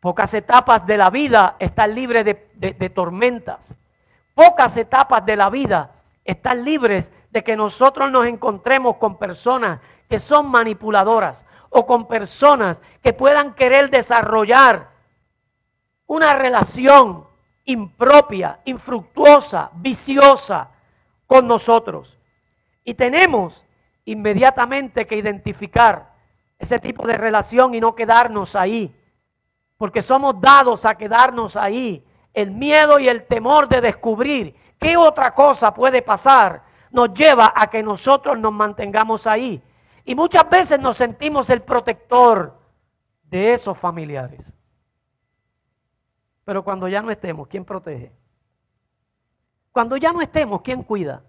Pocas 0.00 0.34
etapas 0.34 0.86
de 0.86 0.96
la 0.96 1.10
vida 1.10 1.56
están 1.58 1.94
libres 1.94 2.24
de, 2.24 2.90
tormentas. 2.90 3.74
Pocas 4.34 4.76
etapas 4.76 5.24
de 5.24 5.36
la 5.36 5.50
vida 5.50 5.92
están 6.24 6.64
libres 6.64 7.10
de 7.30 7.42
que 7.42 7.56
nosotros 7.56 8.10
nos 8.10 8.26
encontremos 8.26 8.96
con 8.96 9.18
personas 9.18 9.80
que 10.08 10.18
son 10.18 10.50
manipuladoras 10.50 11.38
o 11.70 11.86
con 11.86 12.06
personas 12.06 12.80
que 13.02 13.12
puedan 13.12 13.54
querer 13.54 13.90
desarrollar 13.90 14.90
una 16.06 16.34
relación 16.34 17.26
impropia, 17.64 18.60
infructuosa, 18.64 19.70
viciosa 19.74 20.70
con 21.26 21.46
nosotros. 21.46 22.16
Y 22.84 22.94
tenemos 22.94 23.64
inmediatamente 24.04 25.06
que 25.06 25.16
identificar 25.16 26.14
ese 26.58 26.78
tipo 26.78 27.06
de 27.06 27.18
relación 27.18 27.74
y 27.74 27.80
no 27.80 27.94
quedarnos 27.94 28.54
ahí. 28.56 28.94
Porque 29.76 30.02
somos 30.02 30.40
dados 30.40 30.84
a 30.84 30.94
quedarnos 30.94 31.56
ahí. 31.56 32.04
El 32.32 32.50
miedo 32.50 32.98
y 32.98 33.08
el 33.08 33.26
temor 33.26 33.68
de 33.68 33.80
descubrir 33.80 34.54
qué 34.78 34.96
otra 34.96 35.34
cosa 35.34 35.72
puede 35.72 36.02
pasar 36.02 36.62
nos 36.90 37.12
lleva 37.12 37.52
a 37.54 37.68
que 37.68 37.82
nosotros 37.82 38.38
nos 38.38 38.52
mantengamos 38.52 39.26
ahí. 39.26 39.62
Y 40.04 40.14
muchas 40.14 40.48
veces 40.48 40.78
nos 40.80 40.96
sentimos 40.96 41.50
el 41.50 41.62
protector 41.62 42.58
de 43.24 43.54
esos 43.54 43.76
familiares. 43.76 44.52
Pero 46.44 46.62
cuando 46.62 46.88
ya 46.88 47.02
no 47.02 47.10
estemos, 47.10 47.48
¿quién 47.48 47.64
protege? 47.64 48.12
Cuando 49.72 49.96
ya 49.96 50.12
no 50.12 50.22
estemos, 50.22 50.62
¿quién 50.62 50.82
cuida? 50.82 51.22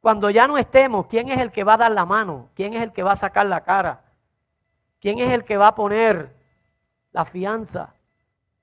Cuando 0.00 0.30
ya 0.30 0.46
no 0.46 0.56
estemos, 0.56 1.06
¿quién 1.06 1.28
es 1.28 1.38
el 1.38 1.52
que 1.52 1.64
va 1.64 1.74
a 1.74 1.78
dar 1.78 1.92
la 1.92 2.06
mano? 2.06 2.48
¿Quién 2.54 2.72
es 2.72 2.82
el 2.82 2.92
que 2.92 3.02
va 3.02 3.12
a 3.12 3.16
sacar 3.16 3.44
la 3.46 3.62
cara? 3.62 4.04
¿Quién 5.00 5.18
es 5.18 5.30
el 5.32 5.44
que 5.44 5.56
va 5.56 5.68
a 5.68 5.74
poner 5.74 6.34
la 7.12 7.24
fianza? 7.24 7.94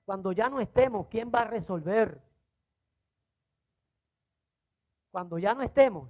Cuando 0.05 0.31
ya 0.31 0.49
no 0.49 0.59
estemos, 0.59 1.07
¿quién 1.07 1.31
va 1.33 1.41
a 1.41 1.45
resolver? 1.45 2.21
Cuando 5.11 5.37
ya 5.37 5.53
no 5.53 5.63
estemos, 5.63 6.09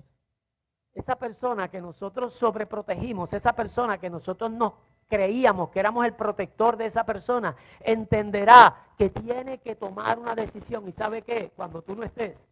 esa 0.93 1.15
persona 1.15 1.69
que 1.69 1.80
nosotros 1.80 2.34
sobreprotegimos, 2.34 3.34
esa 3.34 3.54
persona 3.54 4.00
que 4.00 4.10
nosotros 4.10 4.52
nos 4.52 4.73
creíamos 5.08 5.69
que 5.69 5.80
éramos 5.80 6.06
el 6.06 6.13
protector 6.13 6.76
de 6.78 6.86
esa 6.86 7.06
persona, 7.06 7.56
entenderá 7.80 8.88
que 8.97 9.10
tiene 9.10 9.60
que 9.60 9.76
tomar 9.76 10.19
una 10.19 10.36
decisión. 10.36 10.88
¿Y 10.88 10.91
sabe 10.91 11.21
qué? 11.21 11.52
Cuando 11.56 11.82
tú 11.82 11.95
no 11.95 12.04
estés, 12.04 12.45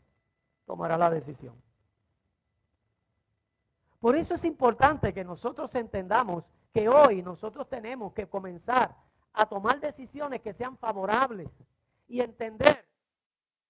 tomará 0.65 0.98
la 0.98 1.10
decisión. 1.10 1.54
Por 4.00 4.15
eso 4.15 4.36
es 4.36 4.45
importante 4.45 5.13
que 5.13 5.24
nosotros 5.24 5.74
entendamos 5.76 6.43
que 6.74 6.88
hoy 6.88 7.21
nosotros 7.21 7.67
tenemos 7.67 8.13
que 8.13 8.28
comenzar 8.28 8.95
a 9.36 9.45
tomar 9.45 9.80
decisiones 9.80 10.41
que 10.41 10.54
sean 10.54 10.78
favorables 10.78 11.50
y 12.08 12.21
entender 12.21 12.86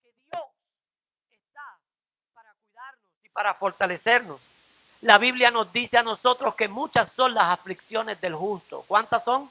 que 0.01 0.12
Dios 0.25 0.43
está 1.32 1.78
para 2.34 2.54
cuidarnos 2.54 3.12
y 3.23 3.30
para 3.30 3.54
fortalecernos. 3.56 4.39
La 5.01 5.17
Biblia 5.17 5.51
nos 5.51 5.71
dice 5.71 5.97
a 5.97 6.04
nosotros 6.04 6.56
que 6.56 6.67
muchas 6.67 7.12
son 7.12 7.34
las 7.34 7.45
aflicciones 7.45 8.19
del 8.21 8.36
justo. 8.36 8.84
¿Cuántas 8.88 9.23
son? 9.23 9.49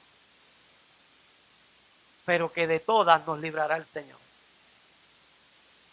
Pero 2.25 2.51
que 2.51 2.67
de 2.67 2.79
todas 2.79 3.25
nos 3.25 3.39
librará 3.39 3.77
el 3.77 3.85
Señor. 3.85 4.17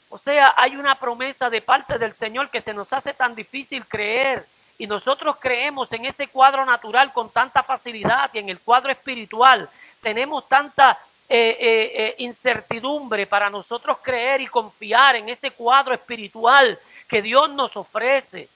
O 0.09 0.19
sea, 0.19 0.55
hay 0.57 0.77
una 0.77 0.95
promesa 0.97 1.49
de 1.49 1.63
parte 1.63 1.99
del 1.99 2.15
Señor 2.15 2.51
que 2.51 2.61
se 2.61 2.75
nos 2.75 2.93
hace 2.93 3.15
tan 3.15 3.35
difícil 3.35 3.87
creer 3.87 4.47
y 4.79 4.87
nosotros 4.87 5.37
creemos 5.39 5.91
en 5.93 6.05
ese 6.05 6.29
cuadro 6.29 6.67
natural 6.67 7.13
con 7.13 7.31
tanta 7.31 7.63
facilidad 7.63 8.31
y 8.33 8.39
en 8.39 8.49
el 8.49 8.61
cuadro 8.61 8.91
espiritual 8.91 9.71
tenemos 10.03 10.47
tanta 10.49 10.99
eh, 11.29 11.57
eh, 11.59 11.93
eh, 11.95 12.15
incertidumbre 12.19 13.27
para 13.27 13.49
nosotros 13.49 13.99
creer 14.03 14.43
y 14.43 14.47
confiar 14.49 15.17
en 15.17 15.31
ese 15.31 15.53
cuadro 15.53 15.95
espiritual 15.95 16.79
que 17.09 17.23
Dios 17.23 17.49
nos 17.51 17.75
ofrece. 17.77 18.49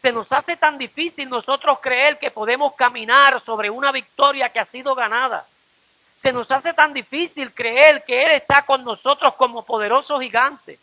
Se 0.00 0.12
nos 0.12 0.30
hace 0.32 0.56
tan 0.56 0.78
difícil 0.78 1.28
nosotros 1.28 1.80
creer 1.80 2.18
que 2.18 2.30
podemos 2.30 2.74
caminar 2.74 3.42
sobre 3.44 3.68
una 3.68 3.92
victoria 3.92 4.48
que 4.48 4.60
ha 4.60 4.64
sido 4.64 4.94
ganada. 4.94 5.46
Se 6.22 6.32
nos 6.32 6.50
hace 6.50 6.72
tan 6.72 6.94
difícil 6.94 7.52
creer 7.52 8.04
que 8.04 8.24
Él 8.24 8.30
está 8.30 8.64
con 8.64 8.84
nosotros 8.84 9.34
como 9.34 9.64
poderoso 9.64 10.20
gigante. 10.20 10.78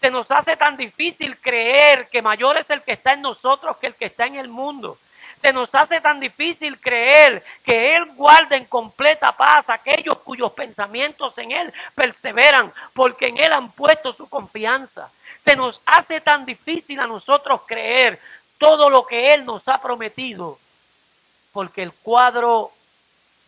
Se 0.00 0.10
nos 0.10 0.30
hace 0.30 0.56
tan 0.56 0.76
difícil 0.76 1.36
creer 1.38 2.08
que 2.08 2.22
mayor 2.22 2.56
es 2.56 2.70
el 2.70 2.80
que 2.82 2.92
está 2.92 3.12
en 3.12 3.22
nosotros 3.22 3.76
que 3.76 3.88
el 3.88 3.94
que 3.94 4.06
está 4.06 4.24
en 4.26 4.36
el 4.36 4.48
mundo. 4.48 4.96
Se 5.42 5.52
nos 5.52 5.74
hace 5.74 6.00
tan 6.00 6.20
difícil 6.20 6.78
creer 6.80 7.42
que 7.64 7.96
Él 7.96 8.06
guarda 8.14 8.56
en 8.56 8.66
completa 8.66 9.36
paz 9.36 9.68
aquellos 9.68 10.18
cuyos 10.18 10.52
pensamientos 10.52 11.36
en 11.38 11.52
Él 11.52 11.72
perseveran, 11.94 12.72
porque 12.92 13.28
en 13.28 13.38
Él 13.38 13.52
han 13.52 13.72
puesto 13.72 14.12
su 14.12 14.28
confianza. 14.28 15.10
Se 15.44 15.56
nos 15.56 15.80
hace 15.86 16.20
tan 16.20 16.44
difícil 16.44 17.00
a 17.00 17.06
nosotros 17.06 17.62
creer 17.66 18.20
todo 18.58 18.90
lo 18.90 19.06
que 19.06 19.32
Él 19.32 19.46
nos 19.46 19.66
ha 19.68 19.80
prometido, 19.80 20.58
porque 21.52 21.82
el 21.82 21.92
cuadro 21.92 22.70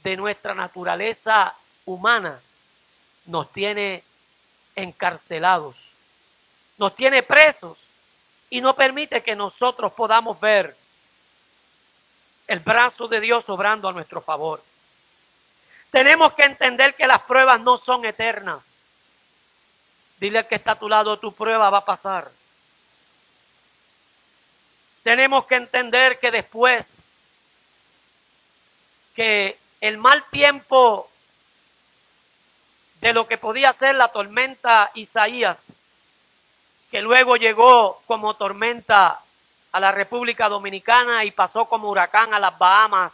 de 0.02 0.16
nuestra 0.16 0.54
naturaleza 0.54 1.54
humana 1.84 2.40
nos 3.26 3.52
tiene 3.52 4.02
encarcelados 4.74 5.76
nos 6.82 6.96
tiene 6.96 7.22
presos 7.22 7.78
y 8.50 8.60
no 8.60 8.74
permite 8.74 9.22
que 9.22 9.36
nosotros 9.36 9.92
podamos 9.92 10.40
ver 10.40 10.76
el 12.52 12.60
brazo 12.60 13.08
de 13.08 13.20
Dios 13.20 13.48
obrando 13.48 13.88
a 13.88 13.92
nuestro 13.92 14.20
favor. 14.20 14.62
Tenemos 15.90 16.34
que 16.34 16.44
entender 16.44 16.94
que 16.94 17.06
las 17.06 17.22
pruebas 17.22 17.60
no 17.60 17.78
son 17.78 18.04
eternas. 18.04 18.62
Dile 20.20 20.40
al 20.40 20.46
que 20.46 20.56
está 20.56 20.72
a 20.72 20.78
tu 20.78 20.88
lado, 20.88 21.18
tu 21.18 21.32
prueba 21.34 21.70
va 21.70 21.78
a 21.78 21.84
pasar. 21.84 22.30
Tenemos 25.02 25.46
que 25.46 25.56
entender 25.56 26.18
que 26.18 26.30
después 26.30 26.86
que 29.16 29.58
el 29.80 29.98
mal 29.98 30.22
tiempo 30.30 31.10
de 33.00 33.12
lo 33.12 33.26
que 33.26 33.36
podía 33.38 33.72
ser 33.72 33.96
la 33.96 34.08
tormenta 34.08 34.90
Isaías 34.94 35.58
que 36.90 37.00
luego 37.00 37.36
llegó 37.36 38.02
como 38.06 38.34
tormenta 38.34 39.22
a 39.72 39.80
la 39.80 39.90
República 39.90 40.48
Dominicana 40.48 41.24
y 41.24 41.30
pasó 41.30 41.64
como 41.64 41.88
huracán 41.88 42.34
a 42.34 42.38
las 42.38 42.56
Bahamas 42.58 43.12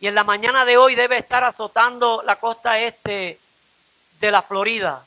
y 0.00 0.08
en 0.08 0.16
la 0.16 0.24
mañana 0.24 0.64
de 0.64 0.76
hoy 0.76 0.96
debe 0.96 1.16
estar 1.16 1.44
azotando 1.44 2.22
la 2.26 2.36
costa 2.36 2.78
este 2.80 3.38
de 4.20 4.30
la 4.32 4.42
Florida. 4.42 5.06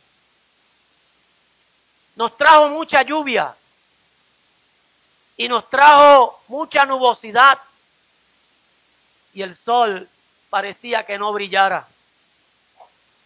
Nos 2.16 2.38
trajo 2.38 2.70
mucha 2.70 3.02
lluvia 3.02 3.54
y 5.36 5.50
nos 5.50 5.70
trajo 5.70 6.42
mucha 6.48 6.86
nubosidad 6.86 7.60
y 9.34 9.42
el 9.42 9.58
sol 9.58 10.08
parecía 10.50 11.06
que 11.06 11.18
no 11.18 11.34
brillara. 11.34 11.86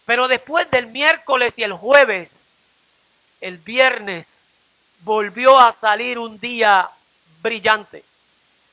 Pero 0.06 0.26
después 0.26 0.68
del 0.72 0.88
miércoles 0.88 1.54
y 1.56 1.62
el 1.62 1.72
jueves, 1.72 2.30
el 3.40 3.58
viernes 3.58 4.26
volvió 5.02 5.56
a 5.56 5.72
salir 5.80 6.18
un 6.18 6.40
día 6.40 6.90
brillante. 7.42 8.04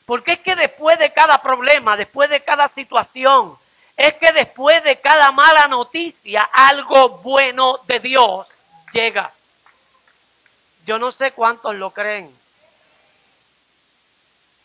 Porque 0.06 0.34
es 0.34 0.40
que 0.40 0.56
después 0.56 0.98
de 1.00 1.12
cada 1.12 1.42
problema, 1.42 1.98
después 1.98 2.30
de 2.30 2.42
cada 2.42 2.68
situación, 2.70 3.58
es 3.96 4.14
que 4.14 4.32
después 4.32 4.84
de 4.84 5.00
cada 5.00 5.32
mala 5.32 5.68
noticia, 5.68 6.44
algo 6.54 7.10
bueno 7.20 7.80
de 7.88 8.00
Dios 8.00 8.48
llega. 8.94 9.34
Yo 10.86 10.98
no 10.98 11.12
sé 11.12 11.32
cuántos 11.32 11.76
lo 11.76 11.92
creen. 11.92 12.34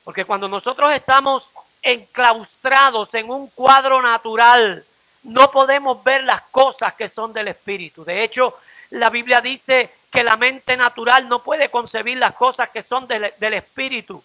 Porque 0.05 0.25
cuando 0.25 0.49
nosotros 0.49 0.93
estamos 0.93 1.45
enclaustrados 1.83 3.13
en 3.15 3.31
un 3.31 3.49
cuadro 3.49 4.01
natural, 4.03 4.85
no 5.25 5.51
podemos 5.51 6.03
ver 6.05 6.25
las 6.25 6.43
cosas 6.43 6.95
que 6.95 7.09
son 7.09 7.33
del 7.33 7.49
Espíritu. 7.49 8.05
De 8.05 8.23
hecho, 8.23 8.59
la 8.91 9.11
Biblia 9.11 9.41
dice 9.41 9.93
que 10.13 10.23
la 10.23 10.37
mente 10.37 10.77
natural 10.77 11.27
no 11.27 11.43
puede 11.43 11.71
concebir 11.71 12.19
las 12.19 12.35
cosas 12.35 12.69
que 12.69 12.83
son 12.83 13.09
del, 13.09 13.55
Espíritu. 13.55 14.23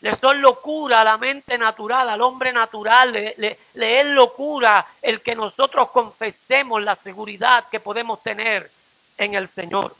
Le 0.00 0.14
son 0.16 0.42
locura 0.42 1.00
a 1.00 1.04
la 1.04 1.16
mente 1.16 1.56
natural, 1.56 2.10
al 2.10 2.20
hombre 2.20 2.52
natural, 2.52 3.12
le, 3.12 3.58
le 3.74 4.00
es 4.00 4.06
locura 4.06 4.84
el 5.00 5.22
que 5.22 5.36
nosotros 5.36 5.90
confesemos 5.90 6.82
la 6.82 6.96
seguridad 6.96 7.68
que 7.70 7.80
podemos 7.80 8.20
tener 8.22 8.70
en 9.16 9.34
el 9.34 9.48
Señor. 9.48 9.94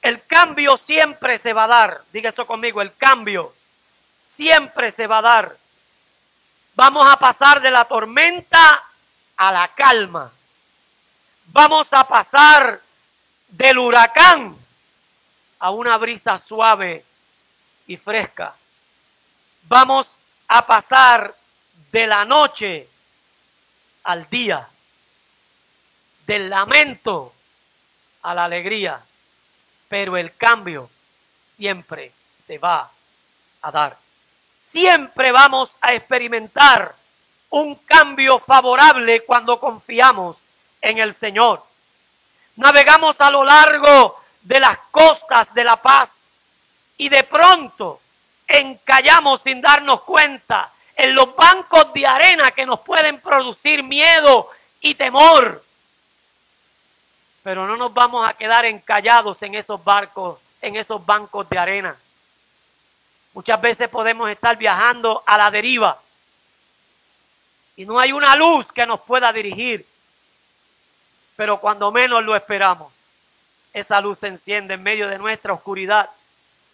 El 0.00 0.24
cambio 0.24 0.78
siempre 0.78 1.38
se 1.38 1.52
va 1.52 1.64
a 1.64 1.68
dar. 1.68 2.02
Diga 2.10 2.30
eso 2.30 2.46
conmigo, 2.46 2.80
el 2.80 2.94
cambio 2.96 3.52
siempre 4.34 4.92
se 4.92 5.06
va 5.06 5.18
a 5.18 5.22
dar. 5.22 5.56
Vamos 6.74 7.06
a 7.06 7.16
pasar 7.16 7.60
de 7.60 7.70
la 7.70 7.84
tormenta 7.84 8.82
a 9.36 9.52
la 9.52 9.68
calma. 9.68 10.32
Vamos 11.56 11.86
a 11.90 12.06
pasar 12.06 12.82
del 13.48 13.78
huracán 13.78 14.54
a 15.58 15.70
una 15.70 15.96
brisa 15.96 16.38
suave 16.46 17.02
y 17.86 17.96
fresca. 17.96 18.54
Vamos 19.62 20.06
a 20.48 20.66
pasar 20.66 21.34
de 21.90 22.06
la 22.06 22.26
noche 22.26 22.86
al 24.04 24.28
día, 24.28 24.68
del 26.26 26.50
lamento 26.50 27.32
a 28.20 28.34
la 28.34 28.44
alegría 28.44 29.02
pero 29.88 30.18
el 30.18 30.36
cambio 30.36 30.90
siempre 31.56 32.12
se 32.46 32.58
va 32.58 32.90
a 33.62 33.70
dar. 33.70 33.96
Siempre 34.70 35.32
vamos 35.32 35.70
a 35.80 35.94
experimentar 35.94 36.94
un 37.48 37.76
cambio 37.76 38.40
favorable 38.40 39.24
cuando 39.24 39.58
confiamos 39.58 40.36
en 40.80 40.98
el 40.98 41.14
Señor. 41.14 41.62
Navegamos 42.56 43.16
a 43.18 43.30
lo 43.30 43.44
largo 43.44 44.20
de 44.42 44.60
las 44.60 44.78
costas 44.90 45.52
de 45.54 45.64
la 45.64 45.76
paz 45.76 46.08
y 46.96 47.08
de 47.08 47.24
pronto 47.24 48.00
encallamos 48.46 49.40
sin 49.42 49.60
darnos 49.60 50.02
cuenta 50.02 50.70
en 50.94 51.14
los 51.14 51.34
bancos 51.36 51.92
de 51.92 52.06
arena 52.06 52.50
que 52.52 52.64
nos 52.64 52.80
pueden 52.80 53.20
producir 53.20 53.82
miedo 53.82 54.48
y 54.80 54.94
temor 54.94 55.66
pero 57.46 57.64
no 57.64 57.76
nos 57.76 57.94
vamos 57.94 58.28
a 58.28 58.32
quedar 58.32 58.64
encallados 58.64 59.40
en 59.40 59.54
esos 59.54 59.84
barcos, 59.84 60.40
en 60.60 60.74
esos 60.74 61.06
bancos 61.06 61.48
de 61.48 61.56
arena. 61.56 61.96
Muchas 63.34 63.60
veces 63.60 63.88
podemos 63.88 64.28
estar 64.28 64.56
viajando 64.56 65.22
a 65.24 65.38
la 65.38 65.48
deriva 65.52 65.96
y 67.76 67.84
no 67.84 68.00
hay 68.00 68.10
una 68.10 68.34
luz 68.34 68.66
que 68.72 68.84
nos 68.84 69.00
pueda 69.00 69.32
dirigir, 69.32 69.86
pero 71.36 71.60
cuando 71.60 71.92
menos 71.92 72.24
lo 72.24 72.34
esperamos, 72.34 72.92
esa 73.72 74.00
luz 74.00 74.18
se 74.18 74.28
enciende 74.28 74.74
en 74.74 74.82
medio 74.82 75.08
de 75.08 75.18
nuestra 75.18 75.52
oscuridad, 75.52 76.10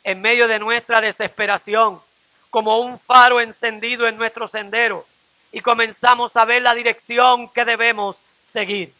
en 0.05 0.20
medio 0.20 0.48
de 0.48 0.59
nuestra 0.59 1.01
desesperación, 1.01 2.01
como 2.48 2.79
un 2.79 2.98
faro 2.98 3.40
encendido 3.40 4.07
en 4.07 4.16
nuestro 4.16 4.46
sendero 4.46 5.07
y 5.53 5.61
comenzamos 5.61 6.35
a 6.37 6.44
ver 6.44 6.62
la 6.62 6.75
dirección 6.75 7.48
que 7.48 7.64
debemos 7.64 8.16
seguir. 8.53 8.92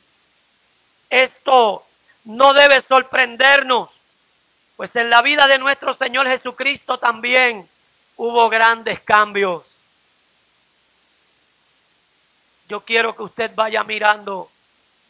Esto 1.11 1.85
no 2.25 2.53
debe 2.55 2.81
sorprendernos, 2.83 3.91
pues 4.77 4.95
en 4.97 5.11
la 5.11 5.23
vida 5.23 5.47
de 5.47 5.59
nuestro 5.59 5.95
Señor 5.95 6.27
Jesucristo 6.29 6.99
también 6.99 7.69
hubo 8.17 8.49
grandes 8.49 9.01
cambios. 9.01 9.65
Yo 12.69 12.81
quiero 12.81 13.15
que 13.15 13.23
usted 13.23 13.51
vaya 13.55 13.83
mirando 13.85 14.51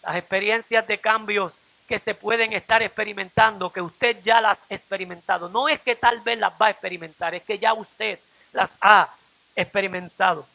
las 0.02 0.16
experiencias 0.16 0.86
de 0.86 0.98
cambios 0.98 1.52
que 1.88 1.98
se 1.98 2.14
pueden 2.14 2.52
estar 2.52 2.82
experimentando, 2.82 3.72
que 3.72 3.80
usted 3.80 4.22
ya 4.22 4.40
las 4.40 4.58
ha 4.58 4.74
experimentado. 4.74 5.48
No 5.48 5.68
es 5.68 5.80
que 5.80 5.96
tal 5.96 6.20
vez 6.20 6.38
las 6.38 6.52
va 6.60 6.66
a 6.66 6.70
experimentar, 6.70 7.34
es 7.34 7.42
que 7.42 7.58
ya 7.58 7.74
usted 7.74 8.18
las 8.52 8.70
ha 8.80 9.08
experimentado. 9.54 10.46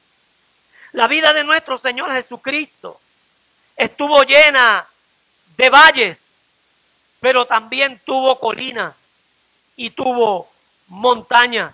La 0.93 1.07
vida 1.07 1.33
de 1.33 1.43
nuestro 1.43 1.77
Señor 1.77 2.11
Jesucristo 2.11 2.99
estuvo 3.75 4.23
llena 4.23 4.87
de 5.55 5.69
valles, 5.69 6.17
pero 7.19 7.45
también 7.45 8.01
tuvo 8.05 8.39
colinas 8.39 8.95
y 9.75 9.91
tuvo 9.91 10.49
montañas. 10.87 11.73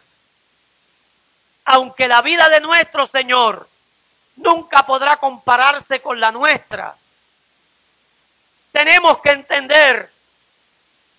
Aunque 1.66 2.08
la 2.08 2.22
vida 2.22 2.50
de 2.50 2.60
nuestro 2.60 3.08
Señor 3.08 3.70
nunca 4.36 4.86
podrá 4.86 5.18
compararse 5.18 6.02
con 6.02 6.20
la 6.20 6.32
nuestra, 6.32 6.96
tenemos 8.74 9.20
que 9.20 9.30
entender 9.30 10.10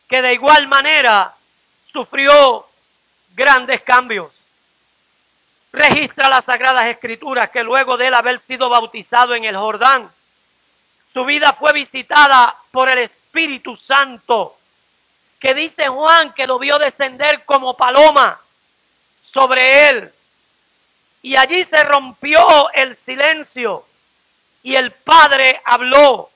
que 0.09 0.21
de 0.21 0.35
igual 0.35 0.67
manera 0.67 1.33
sufrió 1.91 2.69
grandes 3.35 3.81
cambios. 3.83 4.33
Registra 5.73 6.29
las 6.29 6.45
Sagradas 6.45 6.87
Escrituras 6.87 7.51
que 7.51 7.63
luego 7.63 7.97
de 7.97 8.09
él 8.09 8.15
haber 8.15 8.41
sido 8.41 8.69
bautizado 8.69 9.37
en 9.37 9.45
el 9.45 9.57
Jordán, 9.57 10.11
su 11.13 11.25
vida 11.25 11.53
fue 11.53 11.73
visitada 11.73 12.57
por 12.73 12.89
el 12.89 12.99
Espíritu 12.99 13.77
Santo, 13.77 14.59
que 15.39 15.55
dice 15.55 15.87
Juan 15.89 16.33
que 16.33 16.49
lo 16.49 16.59
vio 16.59 16.79
descender 16.81 17.45
como 17.45 17.77
paloma 17.77 18.41
sobre 19.33 19.91
él. 19.91 20.13
Y 21.23 21.37
allí 21.37 21.63
se 21.63 21.85
rompió 21.85 22.71
el 22.73 22.97
silencio 22.97 23.87
y 24.65 24.75
el 24.75 24.91
Padre 24.91 25.63
habló 25.65 26.31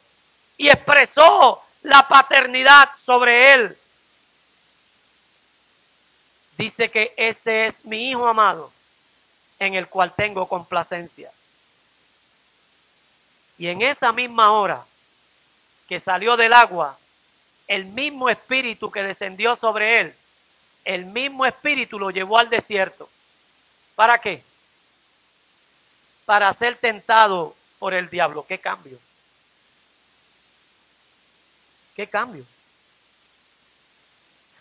y 0.59 0.68
expresó 0.68 1.62
la 1.83 2.07
paternidad 2.07 2.90
sobre 3.07 3.55
él. 3.55 3.79
Dice 6.59 6.90
que 6.90 7.14
ese 7.16 7.66
es 7.66 7.85
mi 7.85 8.11
Hijo 8.11 8.27
amado, 8.27 8.73
en 9.61 9.75
el 9.75 9.88
cual 9.88 10.12
tengo 10.14 10.47
complacencia. 10.49 11.31
Y 13.57 13.68
en 13.68 13.81
esa 13.83 14.12
misma 14.12 14.53
hora 14.53 14.85
que 15.88 16.01
salió 16.01 16.37
del 16.37 16.53
agua, 16.53 16.99
el 17.68 17.87
mismo 17.87 18.29
espíritu 18.29 18.90
que 18.90 19.03
descendió 19.05 19.57
sobre 19.57 20.01
él, 20.01 20.14
el 20.85 21.07
mismo 21.07 21.47
espíritu 21.47 21.99
lo 21.99 22.11
llevó 22.11 22.38
al 22.38 22.51
desierto. 22.51 23.09
¿Para 23.94 24.21
qué? 24.21 24.42
Para 26.25 26.53
ser 26.53 26.77
tentado 26.77 27.55
por 27.79 27.94
el 27.94 28.11
diablo. 28.11 28.44
¿Qué 28.47 28.59
cambio? 28.59 28.99
¿Qué 31.98 32.06
cambio? 32.06 32.44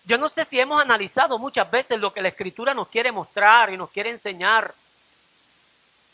Yo 0.05 0.17
no 0.17 0.27
sé 0.27 0.43
si 0.45 0.59
hemos 0.59 0.81
analizado 0.81 1.37
muchas 1.37 1.69
veces 1.69 1.99
lo 1.99 2.11
que 2.11 2.23
la 2.23 2.29
escritura 2.29 2.73
nos 2.73 2.87
quiere 2.87 3.11
mostrar 3.11 3.71
y 3.71 3.77
nos 3.77 3.91
quiere 3.91 4.09
enseñar. 4.09 4.73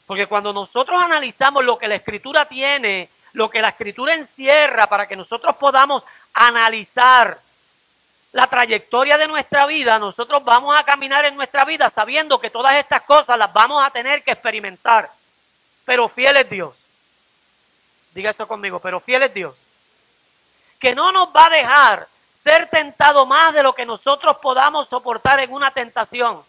Porque 0.06 0.28
cuando 0.28 0.52
nosotros 0.52 1.02
analizamos 1.02 1.64
lo 1.64 1.78
que 1.78 1.88
la 1.88 1.96
escritura 1.96 2.44
tiene, 2.44 3.08
lo 3.32 3.50
que 3.50 3.62
la 3.62 3.70
escritura 3.70 4.14
encierra 4.14 4.88
para 4.88 5.08
que 5.08 5.16
nosotros 5.16 5.56
podamos 5.56 6.04
analizar 6.34 7.40
la 8.34 8.48
trayectoria 8.48 9.18
de 9.18 9.30
nuestra 9.30 9.66
vida, 9.66 9.98
nosotros 10.00 10.44
vamos 10.44 10.78
a 10.78 10.84
caminar 10.84 11.24
en 11.24 11.38
nuestra 11.38 11.64
vida 11.64 11.90
sabiendo 11.90 12.42
que 12.42 12.50
todas 12.50 12.76
estas 12.76 13.04
cosas 13.04 13.38
las 13.38 13.54
vamos 13.54 13.82
a 13.82 13.92
tener 13.92 14.24
que 14.24 14.32
experimentar. 14.32 15.10
Pero 15.86 16.10
fiel 16.10 16.36
es 16.36 16.50
Dios. 16.50 16.76
Diga 18.14 18.32
esto 18.32 18.46
conmigo, 18.46 18.82
pero 18.82 19.00
fiel 19.00 19.24
es 19.24 19.34
Dios. 19.34 19.63
Que 20.84 20.94
no 20.94 21.14
nos 21.14 21.30
va 21.30 21.46
a 21.46 21.50
dejar 21.50 22.08
ser 22.44 22.70
tentado 22.70 23.26
más 23.26 23.54
de 23.54 23.64
lo 23.64 23.74
que 23.74 23.86
nosotros 23.86 24.36
podamos 24.42 24.90
soportar 24.90 25.40
en 25.40 25.54
una 25.54 25.72
tentación 25.72 26.44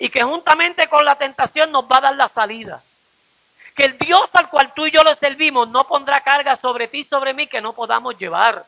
y 0.00 0.08
que 0.08 0.24
juntamente 0.24 0.88
con 0.88 1.04
la 1.04 1.14
tentación 1.14 1.70
nos 1.70 1.84
va 1.84 1.98
a 1.98 2.00
dar 2.00 2.16
la 2.16 2.28
salida. 2.28 2.82
Que 3.76 3.84
el 3.84 3.98
Dios 3.98 4.28
al 4.32 4.50
cual 4.50 4.74
tú 4.74 4.84
y 4.88 4.90
yo 4.90 5.04
lo 5.04 5.14
servimos 5.14 5.68
no 5.68 5.86
pondrá 5.86 6.22
carga 6.22 6.58
sobre 6.60 6.88
ti 6.88 7.06
sobre 7.08 7.34
mí 7.34 7.46
que 7.46 7.60
no 7.60 7.72
podamos 7.72 8.18
llevar. 8.18 8.66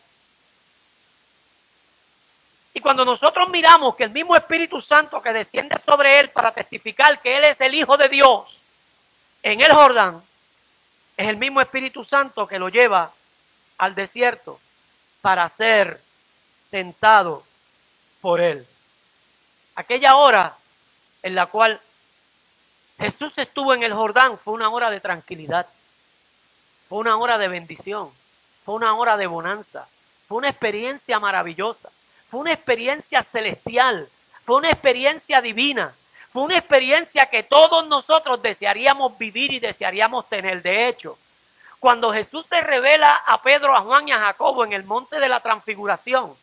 Y 2.72 2.78
cuando 2.78 3.04
nosotros 3.04 3.48
miramos 3.48 3.96
que 3.96 4.04
el 4.04 4.10
mismo 4.10 4.36
Espíritu 4.36 4.80
Santo 4.80 5.20
que 5.20 5.32
desciende 5.32 5.76
sobre 5.84 6.20
él 6.20 6.30
para 6.30 6.52
testificar 6.52 7.20
que 7.20 7.36
él 7.36 7.42
es 7.42 7.60
el 7.60 7.74
Hijo 7.74 7.96
de 7.96 8.08
Dios 8.08 8.56
en 9.42 9.60
el 9.60 9.72
Jordán, 9.72 10.22
es 11.16 11.28
el 11.28 11.36
mismo 11.36 11.60
Espíritu 11.60 12.04
Santo 12.04 12.46
que 12.46 12.60
lo 12.60 12.68
lleva 12.68 13.10
al 13.78 13.96
desierto 13.96 14.60
para 15.24 15.48
ser 15.48 15.98
tentado 16.70 17.44
por 18.20 18.42
él. 18.42 18.66
Aquella 19.74 20.16
hora 20.16 20.54
en 21.22 21.34
la 21.34 21.46
cual 21.46 21.80
Jesús 22.98 23.32
estuvo 23.36 23.72
en 23.72 23.82
el 23.84 23.94
Jordán, 23.94 24.38
fue 24.38 24.52
una 24.52 24.68
hora 24.68 24.90
de 24.90 25.00
tranquilidad, 25.00 25.66
fue 26.90 26.98
una 26.98 27.16
hora 27.16 27.38
de 27.38 27.48
bendición, 27.48 28.10
fue 28.66 28.74
una 28.74 28.94
hora 28.96 29.16
de 29.16 29.26
bonanza, 29.26 29.88
fue 30.28 30.36
una 30.36 30.50
experiencia 30.50 31.18
maravillosa, 31.18 31.88
fue 32.30 32.40
una 32.40 32.52
experiencia 32.52 33.22
celestial, 33.22 34.06
fue 34.44 34.56
una 34.56 34.68
experiencia 34.68 35.40
divina, 35.40 35.94
fue 36.34 36.42
una 36.42 36.58
experiencia 36.58 37.30
que 37.30 37.42
todos 37.44 37.86
nosotros 37.86 38.42
desearíamos 38.42 39.16
vivir 39.16 39.54
y 39.54 39.58
desearíamos 39.58 40.28
tener. 40.28 40.60
De 40.60 40.86
hecho, 40.86 41.16
cuando 41.84 42.14
Jesús 42.14 42.46
se 42.48 42.62
revela 42.62 43.14
a 43.26 43.42
Pedro, 43.42 43.76
a 43.76 43.82
Juan 43.82 44.08
y 44.08 44.12
a 44.12 44.18
Jacobo 44.18 44.64
en 44.64 44.72
el 44.72 44.84
monte 44.84 45.20
de 45.20 45.28
la 45.28 45.40
transfiguración, 45.40 46.34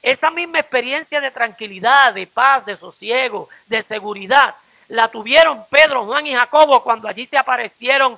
esa 0.00 0.30
misma 0.30 0.60
experiencia 0.60 1.20
de 1.20 1.32
tranquilidad, 1.32 2.14
de 2.14 2.28
paz, 2.28 2.64
de 2.64 2.76
sosiego, 2.76 3.48
de 3.66 3.82
seguridad, 3.82 4.54
la 4.86 5.08
tuvieron 5.08 5.66
Pedro, 5.68 6.06
Juan 6.06 6.28
y 6.28 6.34
Jacobo 6.36 6.84
cuando 6.84 7.08
allí 7.08 7.26
se 7.26 7.36
aparecieron 7.36 8.16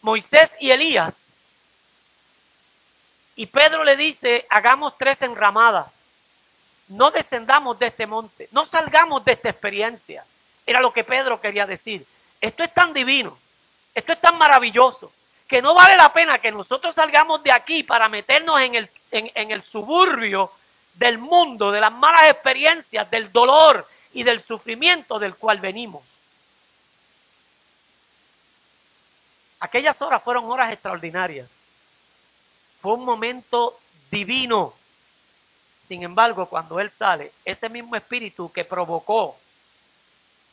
Moisés 0.00 0.50
y 0.58 0.70
Elías. 0.70 1.12
Y 3.36 3.44
Pedro 3.44 3.84
le 3.84 3.94
dice, 3.94 4.46
hagamos 4.48 4.96
tres 4.96 5.20
enramadas. 5.20 5.92
No 6.88 7.10
descendamos 7.10 7.78
de 7.78 7.88
este 7.88 8.06
monte, 8.06 8.48
no 8.52 8.64
salgamos 8.64 9.22
de 9.22 9.32
esta 9.32 9.50
experiencia. 9.50 10.24
Era 10.64 10.80
lo 10.80 10.94
que 10.94 11.04
Pedro 11.04 11.42
quería 11.42 11.66
decir. 11.66 12.06
Esto 12.40 12.62
es 12.62 12.72
tan 12.72 12.94
divino, 12.94 13.36
esto 13.94 14.12
es 14.12 14.20
tan 14.20 14.38
maravilloso, 14.38 15.12
que 15.46 15.62
no 15.62 15.74
vale 15.74 15.96
la 15.96 16.12
pena 16.12 16.38
que 16.38 16.52
nosotros 16.52 16.94
salgamos 16.94 17.42
de 17.42 17.52
aquí 17.52 17.82
para 17.82 18.08
meternos 18.08 18.60
en 18.60 18.74
el, 18.74 18.90
en 19.10 19.50
el 19.50 19.62
suburbio 19.62 20.52
del 20.94 21.18
mundo, 21.18 21.72
de 21.72 21.80
las 21.80 21.92
malas 21.92 22.30
experiencias, 22.30 23.10
del 23.10 23.32
dolor, 23.32 23.86
y 24.12 24.22
del 24.22 24.42
sufrimiento 24.42 25.18
del 25.18 25.34
cual 25.36 25.60
venimos. 25.60 26.02
Aquellas 29.60 30.00
horas 30.00 30.22
fueron 30.22 30.50
horas 30.50 30.72
extraordinarias. 30.72 31.48
Fue 32.80 32.94
un 32.94 33.04
momento 33.04 33.78
divino. 34.10 34.74
Sin 35.86 36.02
embargo, 36.02 36.46
cuando 36.46 36.80
Él 36.80 36.90
sale, 36.96 37.32
ese 37.44 37.68
mismo 37.68 37.94
espíritu 37.94 38.50
que 38.50 38.64
provocó 38.64 39.36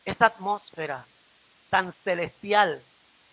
esa 0.03 0.27
atmósfera 0.27 1.05
tan 1.69 1.91
celestial, 1.93 2.81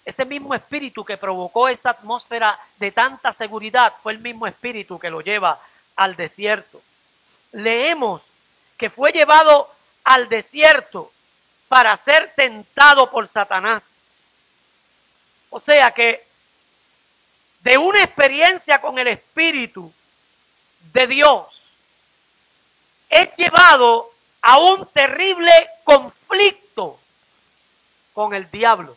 ese 0.04 0.24
mismo 0.24 0.54
espíritu 0.54 1.04
que 1.04 1.16
provocó 1.16 1.68
esa 1.68 1.90
atmósfera 1.90 2.58
de 2.78 2.92
tanta 2.92 3.32
seguridad, 3.32 3.94
fue 4.02 4.12
el 4.12 4.18
mismo 4.18 4.46
espíritu 4.46 4.98
que 4.98 5.10
lo 5.10 5.20
lleva 5.20 5.60
al 5.96 6.16
desierto. 6.16 6.82
Leemos 7.52 8.22
que 8.76 8.90
fue 8.90 9.12
llevado 9.12 9.70
al 10.04 10.28
desierto 10.28 11.10
para 11.68 11.96
ser 11.98 12.32
tentado 12.36 13.10
por 13.10 13.28
Satanás. 13.28 13.82
O 15.50 15.60
sea 15.60 15.92
que 15.92 16.26
de 17.60 17.78
una 17.78 18.02
experiencia 18.02 18.80
con 18.80 18.98
el 18.98 19.08
Espíritu 19.08 19.92
de 20.92 21.06
Dios 21.06 21.46
es 23.08 23.34
llevado 23.36 24.12
a 24.42 24.58
un 24.58 24.86
terrible 24.88 25.50
conflicto 25.82 26.98
con 28.12 28.34
el 28.34 28.50
diablo, 28.50 28.96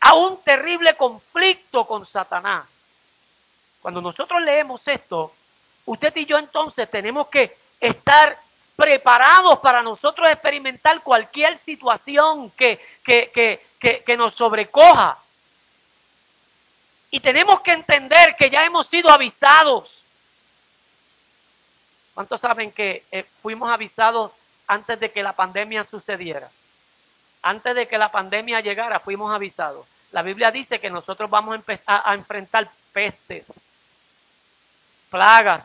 a 0.00 0.14
un 0.14 0.42
terrible 0.42 0.96
conflicto 0.96 1.86
con 1.86 2.06
Satanás. 2.06 2.66
Cuando 3.82 4.00
nosotros 4.00 4.42
leemos 4.42 4.80
esto, 4.86 5.32
usted 5.86 6.14
y 6.16 6.26
yo 6.26 6.38
entonces 6.38 6.90
tenemos 6.90 7.28
que 7.28 7.56
estar 7.80 8.38
preparados 8.78 9.58
para 9.58 9.82
nosotros 9.82 10.30
experimentar 10.30 11.02
cualquier 11.02 11.58
situación 11.58 12.50
que, 12.50 12.80
que, 13.04 14.16
nos 14.16 14.36
sobrecoja. 14.36 15.18
Y 17.10 17.20
tenemos 17.20 17.60
que 17.60 17.72
entender 17.72 18.36
que 18.36 18.50
ya 18.50 18.64
hemos 18.64 18.86
sido 18.86 19.10
avisados. 19.10 19.90
¿Cuántos 22.14 22.40
saben 22.40 22.70
que 22.70 23.04
eh, 23.10 23.24
fuimos 23.42 23.70
avisados 23.70 24.30
antes 24.66 25.00
de 25.00 25.10
que 25.10 25.22
la 25.22 25.32
pandemia 25.32 25.84
sucediera? 25.84 26.48
Antes 27.42 27.74
de 27.74 27.86
que 27.86 27.98
la 27.98 28.10
pandemia 28.10 28.60
llegara, 28.60 29.00
fuimos 29.00 29.32
avisados. 29.32 29.86
La 30.10 30.22
Biblia 30.22 30.50
dice 30.50 30.80
que 30.80 30.90
nosotros 30.90 31.28
vamos 31.28 31.52
a 31.52 31.56
empezar 31.56 32.02
a 32.04 32.14
enfrentar 32.14 32.68
pestes, 32.92 33.44
plagas. 35.10 35.62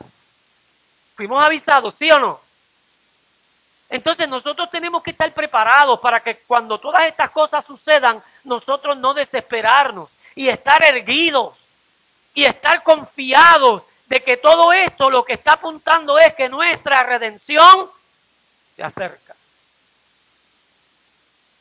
Fuimos 1.16 1.44
avisados, 1.44 1.96
¿sí 1.98 2.12
o 2.12 2.20
no? 2.20 2.42
Entonces 3.90 4.28
nosotros 4.28 4.70
tenemos 4.72 5.04
que 5.04 5.12
estar 5.12 5.32
preparados 5.34 6.00
para 6.00 6.20
que 6.20 6.38
cuando 6.38 6.80
todas 6.80 7.06
estas 7.06 7.30
cosas 7.30 7.64
sucedan, 7.64 8.22
nosotros 8.44 8.98
no 8.98 9.14
desesperarnos 9.14 10.10
y 10.36 10.50
estar 10.50 10.84
erguidos 10.84 11.56
y 12.34 12.44
estar 12.44 12.82
confiados 12.82 13.84
de 14.08 14.24
que 14.24 14.38
todo 14.38 14.74
esto 14.74 15.10
lo 15.10 15.24
que 15.24 15.34
está 15.34 15.54
apuntando 15.54 16.18
es 16.18 16.34
que 16.34 16.50
nuestra 16.50 17.04
redención 17.04 17.90
se 18.76 18.84
acerca. 18.84 19.23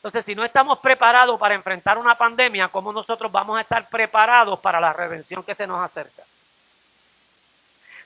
Entonces, 0.03 0.25
si 0.25 0.35
no 0.35 0.43
estamos 0.43 0.79
preparados 0.79 1.39
para 1.39 1.55
enfrentar 1.55 1.97
una 1.97 2.15
pandemia, 2.15 2.67
¿cómo 2.67 2.91
nosotros 2.91 3.31
vamos 3.31 3.57
a 3.57 3.61
estar 3.61 3.87
preparados 3.87 4.59
para 4.59 4.81
la 4.81 4.91
redención 4.91 5.43
que 5.43 5.55
se 5.55 5.65
nos 5.65 5.81
acerca? 5.81 6.23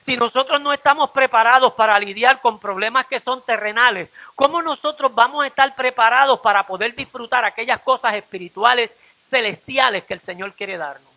Si 0.06 0.16
nosotros 0.16 0.60
no 0.60 0.72
estamos 0.72 1.10
preparados 1.10 1.72
para 1.72 1.98
lidiar 1.98 2.40
con 2.40 2.60
problemas 2.60 3.06
que 3.06 3.18
son 3.18 3.44
terrenales, 3.44 4.10
¿cómo 4.36 4.62
nosotros 4.62 5.12
vamos 5.12 5.42
a 5.42 5.48
estar 5.48 5.74
preparados 5.74 6.38
para 6.38 6.64
poder 6.64 6.94
disfrutar 6.94 7.44
aquellas 7.44 7.80
cosas 7.80 8.14
espirituales 8.14 8.92
celestiales 9.28 10.04
que 10.04 10.14
el 10.14 10.20
Señor 10.20 10.52
quiere 10.52 10.78
darnos? 10.78 11.12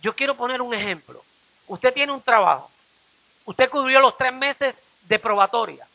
Yo 0.00 0.16
quiero 0.16 0.34
poner 0.34 0.62
un 0.62 0.72
ejemplo. 0.72 1.22
Usted 1.66 1.92
tiene 1.92 2.12
un 2.12 2.22
trabajo. 2.22 2.70
Usted 3.44 3.68
cubrió 3.68 4.00
los 4.00 4.16
tres 4.16 4.32
meses 4.32 4.74
de 5.02 5.18
probatoria. 5.18 5.86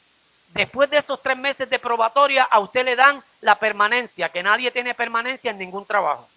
Después 0.50 0.90
de 0.90 0.98
esos 0.98 1.22
tres 1.22 1.38
meses 1.38 1.70
de 1.70 1.80
probatoria, 1.80 2.44
a 2.44 2.60
usted 2.60 2.86
le 2.86 2.96
dan 2.96 3.24
la 3.42 3.60
permanencia, 3.60 4.30
que 4.30 4.44
nadie 4.44 4.72
tiene 4.72 4.94
permanencia 4.94 5.52
en 5.52 5.58
ningún 5.58 5.86
trabajo 5.86 6.28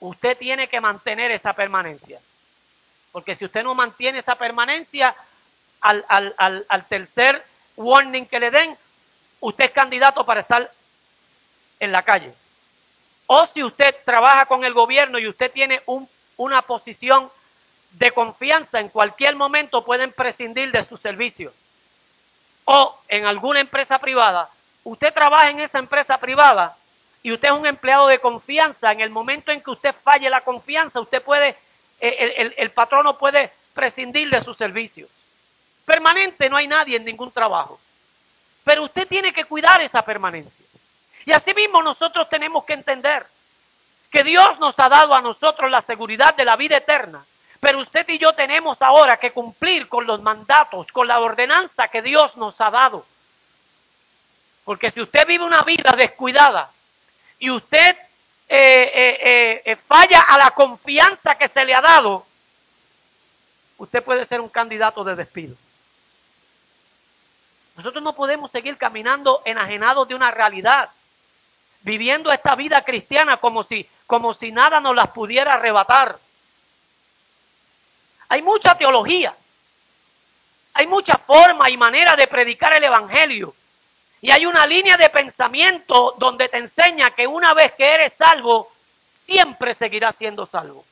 usted 0.00 0.36
tiene 0.36 0.68
que 0.68 0.80
mantener 0.80 1.30
esa 1.30 1.54
permanencia. 1.54 2.20
Porque 3.12 3.34
si 3.34 3.44
usted 3.44 3.62
no 3.62 3.74
mantiene 3.74 4.18
esa 4.18 4.36
permanencia, 4.36 5.14
al, 5.80 6.04
al, 6.08 6.86
tercer 6.88 7.44
warning 7.76 8.26
que 8.26 8.40
le 8.40 8.50
den, 8.50 8.76
usted 9.40 9.66
es 9.66 9.70
candidato 9.70 10.26
para 10.26 10.40
estar 10.40 10.70
en 11.78 11.92
la 11.92 12.02
calle. 12.02 12.32
O 13.26 13.46
si 13.46 13.62
usted 13.62 13.94
trabaja 14.04 14.46
con 14.46 14.64
el 14.64 14.74
gobierno 14.74 15.18
y 15.18 15.28
usted 15.28 15.50
tiene 15.52 15.82
un, 15.86 16.08
una 16.36 16.62
posición 16.62 17.30
de 17.92 18.10
confianza, 18.10 18.80
en 18.80 18.88
cualquier 18.88 19.36
momento 19.36 19.84
pueden 19.84 20.12
prescindir 20.12 20.72
de 20.72 20.82
su 20.82 20.96
servicio. 20.98 21.52
O 22.66 22.98
en 23.08 23.26
alguna 23.26 23.60
empresa 23.60 23.98
privada, 23.98 24.50
usted 24.84 25.14
trabaja 25.14 25.50
en 25.50 25.60
esa 25.60 25.78
empresa 25.78 26.18
privada 26.18 26.76
y 27.22 27.32
usted 27.32 27.48
es 27.48 27.54
un 27.54 27.66
empleado 27.66 28.08
de 28.08 28.18
confianza, 28.18 28.92
en 28.92 29.00
el 29.00 29.10
momento 29.10 29.50
en 29.50 29.60
que 29.60 29.70
usted 29.70 29.94
falle 30.04 30.28
la 30.28 30.42
confianza, 30.42 31.00
usted 31.00 31.22
puede, 31.22 31.56
eh, 32.00 32.34
el, 32.36 32.54
el, 32.56 32.70
patrono 32.70 33.16
puede 33.16 33.52
prescindir 33.72 34.30
de 34.30 34.42
sus 34.42 34.56
servicios. 34.56 35.08
Permanente 35.84 36.50
no 36.50 36.56
hay 36.56 36.66
nadie 36.66 36.96
en 36.96 37.04
ningún 37.04 37.30
trabajo. 37.30 37.80
Pero 38.64 38.84
usted 38.84 39.06
tiene 39.06 39.32
que 39.32 39.44
cuidar 39.44 39.80
esa 39.80 40.04
permanencia. 40.04 40.66
Y 41.24 41.32
asimismo 41.32 41.82
nosotros 41.82 42.28
tenemos 42.28 42.64
que 42.64 42.72
entender 42.72 43.26
que 44.10 44.24
Dios 44.24 44.58
nos 44.58 44.76
ha 44.78 44.88
dado 44.88 45.14
a 45.14 45.22
nosotros 45.22 45.70
la 45.70 45.82
seguridad 45.82 46.34
de 46.34 46.44
la 46.44 46.56
vida 46.56 46.78
eterna. 46.78 47.24
Pero 47.66 47.80
usted 47.80 48.08
y 48.10 48.18
yo 48.18 48.32
tenemos 48.32 48.80
ahora 48.80 49.16
que 49.16 49.32
cumplir 49.32 49.88
con 49.88 50.06
los 50.06 50.22
mandatos, 50.22 50.86
con 50.92 51.08
la 51.08 51.18
ordenanza 51.18 51.88
que 51.88 52.00
Dios 52.00 52.36
nos 52.36 52.60
ha 52.60 52.70
dado. 52.70 53.04
Porque 54.64 54.88
si 54.88 55.00
usted 55.00 55.26
vive 55.26 55.42
una 55.42 55.64
vida 55.64 55.92
descuidada, 55.96 56.70
y 57.40 57.50
usted 57.50 57.96
eh, 58.48 58.92
eh, 58.94 59.62
eh, 59.64 59.76
falla 59.84 60.20
a 60.20 60.38
la 60.38 60.52
confianza 60.52 61.36
que 61.36 61.48
se 61.48 61.64
le 61.64 61.74
ha 61.74 61.80
dado, 61.80 62.24
usted 63.78 64.00
puede 64.00 64.24
ser 64.26 64.40
un 64.40 64.48
candidato 64.48 65.02
de 65.02 65.16
despido. 65.16 65.56
Nosotros 67.74 68.00
no 68.00 68.14
podemos 68.14 68.52
seguir 68.52 68.76
caminando 68.76 69.42
enajenados 69.44 70.06
de 70.06 70.14
una 70.14 70.30
realidad, 70.30 70.90
viviendo 71.80 72.30
esta 72.30 72.54
vida 72.54 72.84
cristiana 72.84 73.38
como 73.38 73.64
si, 73.64 73.88
como 74.06 74.34
si 74.34 74.52
nada 74.52 74.78
nos 74.78 74.94
las 74.94 75.08
pudiera 75.08 75.54
arrebatar. 75.54 76.20
Hay 78.28 78.42
mucha 78.42 78.76
teología. 78.76 79.36
Hay 80.74 80.86
muchas 80.86 81.18
formas 81.26 81.68
y 81.70 81.76
maneras 81.76 82.16
de 82.16 82.26
predicar 82.26 82.72
el 82.72 82.84
Evangelio. 82.84 83.54
Y 84.20 84.30
hay 84.30 84.46
una 84.46 84.66
línea 84.66 84.96
de 84.96 85.08
pensamiento 85.08 86.14
donde 86.18 86.48
te 86.48 86.58
enseña 86.58 87.10
que 87.12 87.26
una 87.26 87.54
vez 87.54 87.72
que 87.72 87.86
eres 87.86 88.12
salvo, 88.18 88.72
siempre 89.24 89.74
seguirás 89.74 90.14
siendo 90.16 90.46
salvo. 90.46 90.84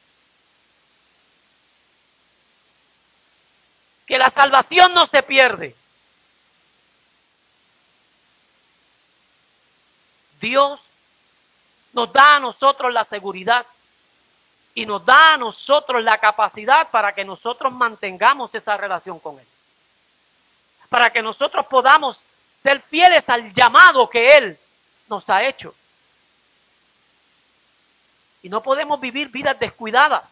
Que 4.06 4.18
la 4.18 4.30
salvación 4.30 4.94
no 4.94 5.06
se 5.06 5.22
pierde. 5.22 5.74
Dios 10.40 10.80
nos 11.94 12.12
da 12.12 12.36
a 12.36 12.40
nosotros 12.40 12.92
la 12.92 13.04
seguridad 13.04 13.66
y 14.74 14.86
nos 14.86 15.04
da 15.04 15.34
a 15.34 15.38
nosotros 15.38 16.02
la 16.02 16.18
capacidad 16.18 16.90
para 16.90 17.14
que 17.14 17.24
nosotros 17.24 17.72
mantengamos 17.72 18.52
esa 18.54 18.76
relación 18.76 19.20
con 19.20 19.38
Él. 19.38 19.46
Para 20.88 21.10
que 21.10 21.22
nosotros 21.22 21.66
podamos 21.66 22.18
ser 22.62 22.82
fieles 22.82 23.28
al 23.28 23.52
llamado 23.52 24.10
que 24.10 24.36
Él 24.36 24.58
nos 25.08 25.28
ha 25.30 25.44
hecho. 25.44 25.74
Y 28.42 28.48
no 28.48 28.62
podemos 28.62 29.00
vivir 29.00 29.28
vidas 29.28 29.58
descuidadas. 29.58 30.24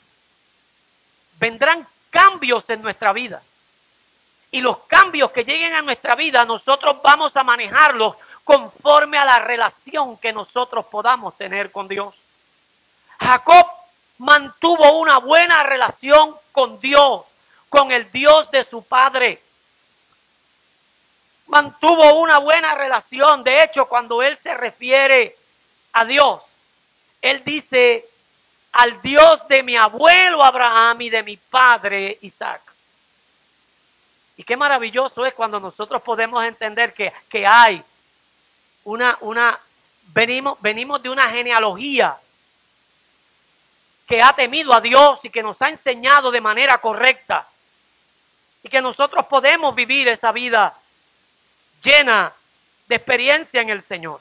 Vendrán 1.39 1.87
cambios 2.11 2.65
en 2.69 2.83
nuestra 2.83 3.13
vida. 3.13 3.43
Y 4.51 4.61
los 4.61 4.79
cambios 4.81 5.31
que 5.31 5.45
lleguen 5.45 5.73
a 5.75 5.83
nuestra 5.83 6.15
vida, 6.15 6.45
nosotros 6.45 6.97
vamos 7.03 7.35
a 7.37 7.45
manejarlos 7.45 8.17
conforme 8.45 9.19
a 9.19 9.25
la 9.25 9.39
relación 9.39 10.19
que 10.19 10.33
nosotros 10.33 10.85
podamos 10.87 11.39
tener 11.39 11.71
con 11.71 11.89
Dios. 11.89 12.15
Jacob 13.19 13.82
mantuvo 14.23 15.01
una 15.01 15.19
buena 15.19 15.65
relación 15.65 16.37
con 16.53 16.79
Dios, 16.81 17.23
con 17.69 17.91
el 17.91 18.11
Dios 18.13 18.49
de 18.53 18.63
su 18.65 18.85
padre. 18.85 19.43
Mantuvo 21.49 22.21
una 22.21 22.39
buena 22.39 22.77
relación. 22.77 23.43
De 23.43 23.65
hecho, 23.65 23.87
cuando 23.87 24.23
él 24.23 24.39
se 24.41 24.55
refiere 24.55 25.37
a 25.93 26.05
Dios, 26.05 26.41
él 27.21 27.43
dice 27.45 28.09
al 28.71 29.03
Dios 29.03 29.47
de 29.49 29.65
mi 29.65 29.77
abuelo 29.77 30.45
Abraham 30.45 31.01
y 31.01 31.11
de 31.11 31.25
mi 31.25 31.37
padre 31.37 32.19
Isaac. 32.21 32.63
Y 34.37 34.45
qué 34.45 34.57
maravilloso 34.57 35.27
es 35.27 35.35
cuando 35.35 35.59
nosotros 35.59 36.01
podemos 36.01 36.45
entender 36.45 36.95
que, 36.95 37.13
que 37.29 37.45
hay 37.45 37.83
una, 38.85 39.19
una, 39.21 39.59
venimos, 40.15 40.61
venimos 40.61 41.03
de 41.03 41.11
una 41.11 41.29
genealogía 41.29 42.17
que 44.13 44.23
ha 44.23 44.35
temido 44.35 44.75
a 44.75 44.83
Dios 44.83 45.21
y 45.23 45.31
que 45.31 45.43
nos 45.43 45.63
ha 45.63 45.71
enseñado 45.71 46.31
de 46.31 46.43
manera 46.43 46.77
correcta. 46.77 47.49
Y 48.63 48.69
que 48.69 48.83
nosotros 48.83 49.25
podemos 49.25 49.75
vivir 49.75 50.07
esa 50.07 50.33
vida 50.33 50.77
llena 51.83 52.31
de 52.89 52.95
experiencia 52.95 53.63
en 53.63 53.71
el 53.71 53.83
Señor. 53.83 54.21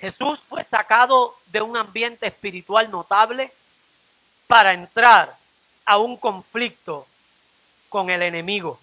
Jesús 0.00 0.40
fue 0.48 0.64
sacado 0.64 1.36
de 1.48 1.60
un 1.60 1.76
ambiente 1.76 2.26
espiritual 2.26 2.90
notable 2.90 3.52
para 4.46 4.72
entrar 4.72 5.36
a 5.84 5.98
un 5.98 6.16
conflicto 6.16 7.06
con 7.90 8.08
el 8.08 8.22
enemigo. 8.22 8.80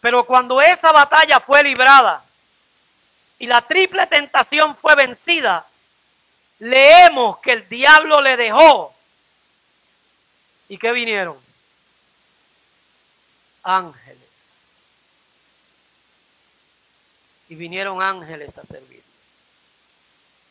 Pero 0.00 0.24
cuando 0.24 0.60
esa 0.60 0.90
batalla 0.90 1.38
fue 1.38 1.62
librada 1.62 2.24
y 3.38 3.46
la 3.46 3.62
triple 3.62 4.08
tentación 4.08 4.74
fue 4.74 4.96
vencida, 4.96 5.68
leemos 6.58 7.38
que 7.38 7.52
el 7.52 7.68
diablo 7.68 8.20
le 8.20 8.36
dejó. 8.36 8.94
¿Y 10.68 10.78
qué 10.78 10.92
vinieron? 10.92 11.38
Ángeles. 13.62 14.18
Y 17.48 17.54
vinieron 17.54 18.02
ángeles 18.02 18.56
a 18.58 18.64
servir. 18.64 19.02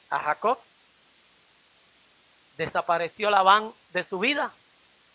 A 0.09 0.19
Jacob 0.19 0.59
desapareció 2.57 3.29
la 3.29 3.43
van 3.43 3.71
de 3.93 4.03
su 4.03 4.19
vida. 4.19 4.51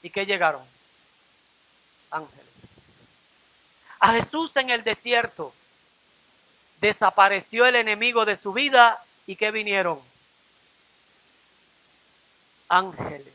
¿Y 0.03 0.11
qué 0.11 0.27
llegaron? 0.27 0.65
Ángeles 2.11 2.53
a 4.03 4.15
Jesús 4.15 4.51
en 4.57 4.69
el 4.71 4.83
desierto. 4.83 5.55
Desapareció 6.81 7.67
el 7.67 7.77
enemigo 7.77 8.25
de 8.25 8.37
su 8.37 8.53
vida 8.53 9.01
y 9.29 9.37
¿qué 9.37 9.53
vinieron? 9.53 10.01
Ángeles. 12.73 13.35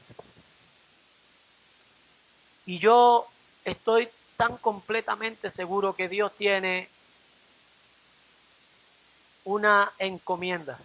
Y 2.66 2.80
yo 2.80 3.28
estoy 3.64 4.10
tan 4.36 4.58
completamente 4.58 5.52
seguro 5.52 5.96
que 5.96 6.10
Dios 6.10 6.32
tiene 6.36 6.90
una 9.44 9.92
encomienda. 10.00 10.80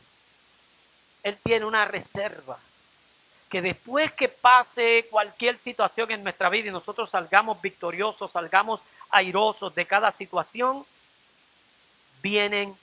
Él 1.22 1.38
tiene 1.42 1.64
una 1.64 1.86
reserva. 1.86 2.58
Que 3.48 3.62
después 3.62 4.12
que 4.12 4.28
pase 4.28 5.06
cualquier 5.10 5.58
situación 5.58 6.10
en 6.10 6.22
nuestra 6.22 6.50
vida 6.50 6.68
y 6.68 6.72
nosotros 6.72 7.08
salgamos 7.08 7.60
victoriosos, 7.62 8.32
salgamos 8.32 8.82
airosos 9.08 9.74
de 9.74 9.86
cada 9.86 10.12
situación, 10.12 10.84
vienen 12.22 12.76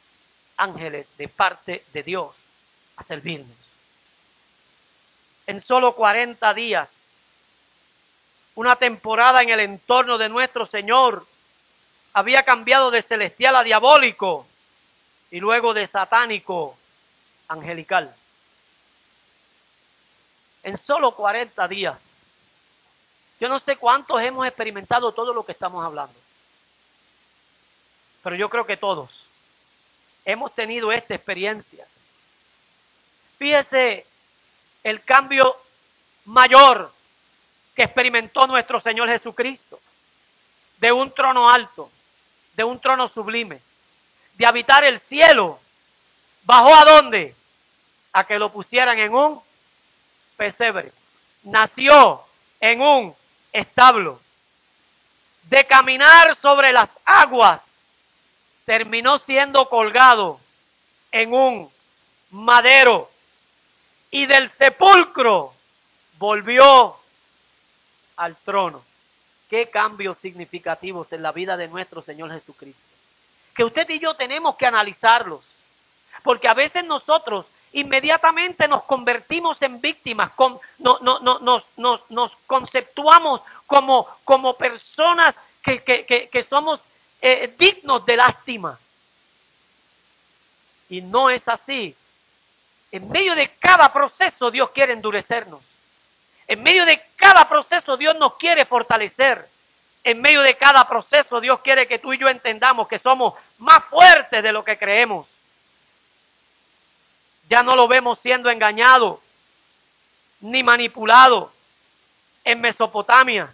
ángeles 0.57 1.07
de 1.15 1.27
parte 1.27 1.85
de 1.93 2.01
Dios 2.01 2.35
a 2.95 3.03
servirnos. 3.03 3.68
En 5.49 5.63
solo 5.63 5.95
40 5.95 6.53
días, 6.53 6.87
una 8.53 8.75
temporada 8.75 9.41
en 9.41 9.49
el 9.49 9.59
entorno 9.61 10.19
de 10.19 10.29
nuestro 10.29 10.67
Señor 10.67 11.25
había 12.13 12.45
cambiado 12.45 12.91
de 12.91 13.01
celestial 13.01 13.55
a 13.55 13.63
diabólico 13.63 14.45
y 15.31 15.39
luego 15.39 15.73
de 15.73 15.87
satánico 15.87 16.77
angelical. 17.47 18.15
En 20.61 20.77
solo 20.77 21.15
40 21.15 21.67
días 21.67 21.97
yo 23.39 23.49
no 23.49 23.59
sé 23.59 23.75
cuántos 23.75 24.21
hemos 24.21 24.45
experimentado 24.45 25.13
todo 25.13 25.33
lo 25.33 25.43
que 25.43 25.53
estamos 25.53 25.83
hablando. 25.83 26.13
Pero 28.21 28.35
yo 28.35 28.51
creo 28.51 28.67
que 28.67 28.77
todos 28.77 29.25
hemos 30.25 30.53
tenido 30.53 30.91
esta 30.91 31.15
experiencia. 31.15 31.87
Fíjese 33.39 34.05
el 34.83 35.03
cambio 35.03 35.55
mayor 36.25 36.91
que 37.75 37.83
experimentó 37.83 38.47
nuestro 38.47 38.81
Señor 38.81 39.09
Jesucristo. 39.09 39.79
De 40.77 40.91
un 40.91 41.11
trono 41.13 41.49
alto, 41.49 41.91
de 42.55 42.63
un 42.63 42.79
trono 42.79 43.09
sublime, 43.09 43.61
de 44.35 44.45
habitar 44.45 44.83
el 44.83 44.99
cielo. 44.99 45.59
¿Bajó 46.43 46.73
a 46.73 46.85
dónde? 46.85 47.35
A 48.13 48.23
que 48.23 48.39
lo 48.39 48.51
pusieran 48.51 48.97
en 48.97 49.13
un 49.13 49.41
pesebre. 50.37 50.91
Nació 51.43 52.23
en 52.59 52.81
un 52.81 53.15
establo, 53.51 54.19
de 55.43 55.65
caminar 55.65 56.37
sobre 56.41 56.71
las 56.71 56.89
aguas, 57.05 57.61
terminó 58.65 59.19
siendo 59.19 59.67
colgado 59.67 60.39
en 61.11 61.33
un 61.33 61.71
madero 62.29 63.09
y 64.11 64.25
del 64.25 64.49
sepulcro 64.51 65.53
volvió 66.17 66.97
al 68.17 68.35
trono. 68.37 68.83
Qué 69.49 69.69
cambios 69.69 70.17
significativos 70.19 71.11
en 71.11 71.23
la 71.23 71.31
vida 71.31 71.57
de 71.57 71.67
nuestro 71.67 72.01
Señor 72.03 72.31
Jesucristo. 72.31 72.81
Que 73.55 73.63
usted 73.63 73.89
y 73.89 73.99
yo 73.99 74.15
tenemos 74.15 74.55
que 74.55 74.65
analizarlos. 74.65 75.41
Porque 76.23 76.47
a 76.47 76.53
veces 76.53 76.83
nosotros 76.83 77.45
inmediatamente 77.71 78.67
nos 78.67 78.83
convertimos 78.83 79.61
en 79.61 79.79
víctimas, 79.79 80.31
nos, 80.79 82.31
conceptuamos 82.45 83.41
como, 83.65 84.07
como 84.23 84.57
personas 84.57 85.35
que, 85.63 86.45
somos 86.49 86.79
eh, 87.21 87.53
dignos 87.57 88.05
de 88.05 88.17
lástima. 88.17 88.79
Y 90.89 91.01
no 91.01 91.29
es 91.29 91.47
así. 91.47 91.95
En 92.91 93.09
medio 93.09 93.35
de 93.35 93.51
cada 93.51 93.93
proceso 93.93 94.49
Dios 94.49 94.71
quiere 94.71 94.93
endurecernos. 94.93 95.61
En 96.47 96.63
medio 96.63 96.85
de 96.85 96.99
cada 97.15 97.47
proceso 97.47 97.97
Dios 97.97 98.15
nos 98.15 98.35
quiere 98.37 98.65
fortalecer. 98.65 99.47
En 100.03 100.21
medio 100.21 100.41
de 100.41 100.57
cada 100.57 100.87
proceso 100.87 101.39
Dios 101.39 101.59
quiere 101.59 101.87
que 101.87 101.99
tú 101.99 102.13
y 102.13 102.17
yo 102.17 102.29
entendamos 102.29 102.87
que 102.87 102.99
somos 102.99 103.35
más 103.59 103.83
fuertes 103.85 104.41
de 104.41 104.51
lo 104.51 104.63
que 104.63 104.77
creemos. 104.77 105.27
Ya 107.47 107.61
no 107.61 107.75
lo 107.75 107.87
vemos 107.87 108.19
siendo 108.21 108.49
engañado 108.49 109.21
ni 110.41 110.63
manipulado 110.63 111.51
en 112.43 112.61
Mesopotamia, 112.61 113.53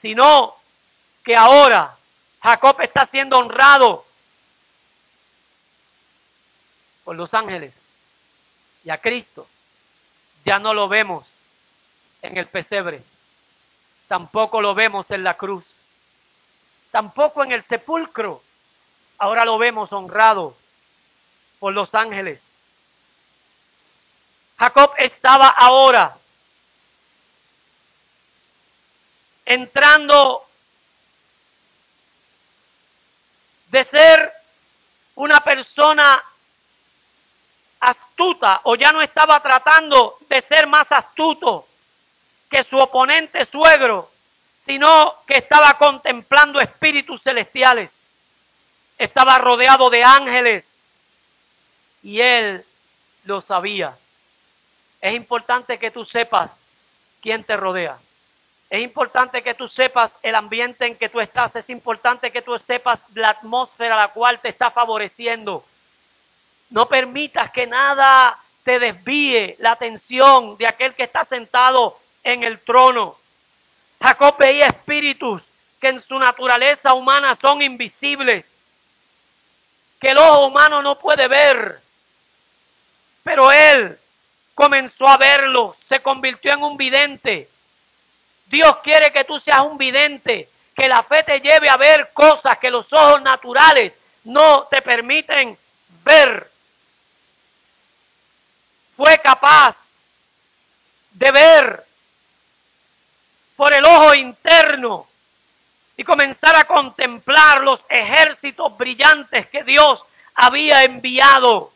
sino 0.00 0.56
que 1.22 1.36
ahora 1.36 1.96
Jacob 2.42 2.80
está 2.80 3.04
siendo 3.04 3.38
honrado 3.38 4.06
por 7.04 7.16
los 7.16 7.34
ángeles 7.34 7.74
y 8.84 8.90
a 8.90 8.98
Cristo. 8.98 9.46
Ya 10.44 10.58
no 10.58 10.74
lo 10.74 10.88
vemos 10.88 11.26
en 12.22 12.36
el 12.36 12.46
pesebre, 12.46 13.02
tampoco 14.08 14.60
lo 14.60 14.74
vemos 14.74 15.06
en 15.10 15.24
la 15.24 15.36
cruz, 15.36 15.64
tampoco 16.90 17.44
en 17.44 17.52
el 17.52 17.62
sepulcro. 17.64 18.42
Ahora 19.18 19.44
lo 19.44 19.58
vemos 19.58 19.92
honrado 19.92 20.56
por 21.58 21.74
los 21.74 21.94
ángeles 21.94 22.40
Jacob 24.60 24.92
estaba 24.98 25.48
ahora 25.48 26.18
entrando 29.46 30.46
de 33.68 33.82
ser 33.84 34.30
una 35.14 35.40
persona 35.40 36.22
o 38.64 38.74
ya 38.74 38.92
no 38.92 39.02
estaba 39.02 39.40
tratando 39.40 40.18
de 40.28 40.40
ser 40.40 40.66
más 40.66 40.90
astuto 40.92 41.66
que 42.50 42.62
su 42.64 42.78
oponente 42.78 43.44
suegro, 43.44 44.10
sino 44.66 45.14
que 45.26 45.38
estaba 45.38 45.78
contemplando 45.78 46.60
espíritus 46.60 47.22
celestiales. 47.22 47.90
Estaba 48.98 49.38
rodeado 49.38 49.88
de 49.88 50.04
ángeles 50.04 50.64
y 52.02 52.20
él 52.20 52.64
lo 53.24 53.40
sabía. 53.40 53.96
Es 55.00 55.14
importante 55.14 55.78
que 55.78 55.90
tú 55.90 56.04
sepas 56.04 56.50
quién 57.22 57.44
te 57.44 57.56
rodea. 57.56 57.98
Es 58.68 58.82
importante 58.82 59.42
que 59.42 59.54
tú 59.54 59.66
sepas 59.66 60.14
el 60.22 60.34
ambiente 60.34 60.86
en 60.86 60.96
que 60.96 61.08
tú 61.08 61.20
estás. 61.20 61.56
Es 61.56 61.70
importante 61.70 62.30
que 62.30 62.42
tú 62.42 62.58
sepas 62.58 63.00
la 63.14 63.30
atmósfera 63.30 63.94
a 63.94 63.98
la 63.98 64.08
cual 64.08 64.38
te 64.40 64.50
está 64.50 64.70
favoreciendo. 64.70 65.64
No 66.70 66.88
permitas 66.88 67.50
que 67.50 67.66
nada 67.66 68.38
te 68.64 68.78
desvíe 68.78 69.56
la 69.58 69.72
atención 69.72 70.56
de 70.56 70.66
aquel 70.66 70.94
que 70.94 71.02
está 71.02 71.24
sentado 71.24 71.98
en 72.22 72.42
el 72.44 72.60
trono. 72.60 73.16
Jacob 74.00 74.36
veía 74.38 74.66
espíritus 74.66 75.42
que 75.80 75.88
en 75.88 76.02
su 76.02 76.18
naturaleza 76.18 76.94
humana 76.94 77.36
son 77.40 77.62
invisibles, 77.62 78.44
que 80.00 80.10
el 80.10 80.18
ojo 80.18 80.46
humano 80.46 80.82
no 80.82 80.98
puede 80.98 81.26
ver. 81.26 81.80
Pero 83.22 83.50
él 83.50 83.98
comenzó 84.54 85.08
a 85.08 85.16
verlo, 85.16 85.76
se 85.88 86.00
convirtió 86.00 86.52
en 86.52 86.62
un 86.62 86.76
vidente. 86.76 87.48
Dios 88.46 88.78
quiere 88.78 89.12
que 89.12 89.24
tú 89.24 89.38
seas 89.38 89.60
un 89.60 89.78
vidente, 89.78 90.48
que 90.74 90.88
la 90.88 91.02
fe 91.02 91.22
te 91.22 91.40
lleve 91.40 91.68
a 91.68 91.76
ver 91.76 92.10
cosas 92.12 92.58
que 92.58 92.70
los 92.70 92.92
ojos 92.92 93.22
naturales 93.22 93.92
no 94.24 94.64
te 94.64 94.82
permiten 94.82 95.56
ver. 96.04 96.49
Fue 99.00 99.18
capaz 99.18 99.76
de 101.12 101.30
ver 101.30 101.86
por 103.56 103.72
el 103.72 103.82
ojo 103.82 104.14
interno 104.14 105.08
y 105.96 106.04
comenzar 106.04 106.54
a 106.54 106.64
contemplar 106.64 107.62
los 107.62 107.80
ejércitos 107.88 108.76
brillantes 108.76 109.46
que 109.46 109.64
Dios 109.64 110.02
había 110.34 110.84
enviado 110.84 111.72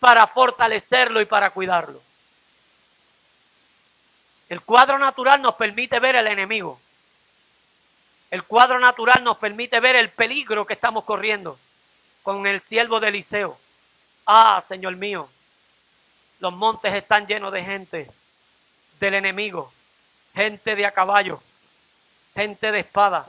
para 0.00 0.26
fortalecerlo 0.26 1.20
y 1.20 1.26
para 1.26 1.50
cuidarlo. 1.50 2.02
El 4.48 4.62
cuadro 4.62 4.98
natural 4.98 5.40
nos 5.40 5.54
permite 5.54 6.00
ver 6.00 6.16
el 6.16 6.26
enemigo. 6.26 6.80
El 8.32 8.42
cuadro 8.42 8.80
natural 8.80 9.22
nos 9.22 9.38
permite 9.38 9.78
ver 9.78 9.94
el 9.94 10.10
peligro 10.10 10.66
que 10.66 10.74
estamos 10.74 11.04
corriendo 11.04 11.56
con 12.24 12.48
el 12.48 12.60
siervo 12.62 12.98
de 12.98 13.10
Eliseo. 13.10 13.56
Ah, 14.26 14.64
Señor 14.66 14.96
mío, 14.96 15.28
los 16.42 16.52
montes 16.52 16.92
están 16.92 17.26
llenos 17.26 17.52
de 17.52 17.64
gente, 17.64 18.10
del 19.00 19.14
enemigo 19.14 19.72
gente 20.34 20.74
de 20.74 20.86
a 20.86 20.92
caballo, 20.92 21.40
gente 22.34 22.72
de 22.72 22.80
espada. 22.80 23.28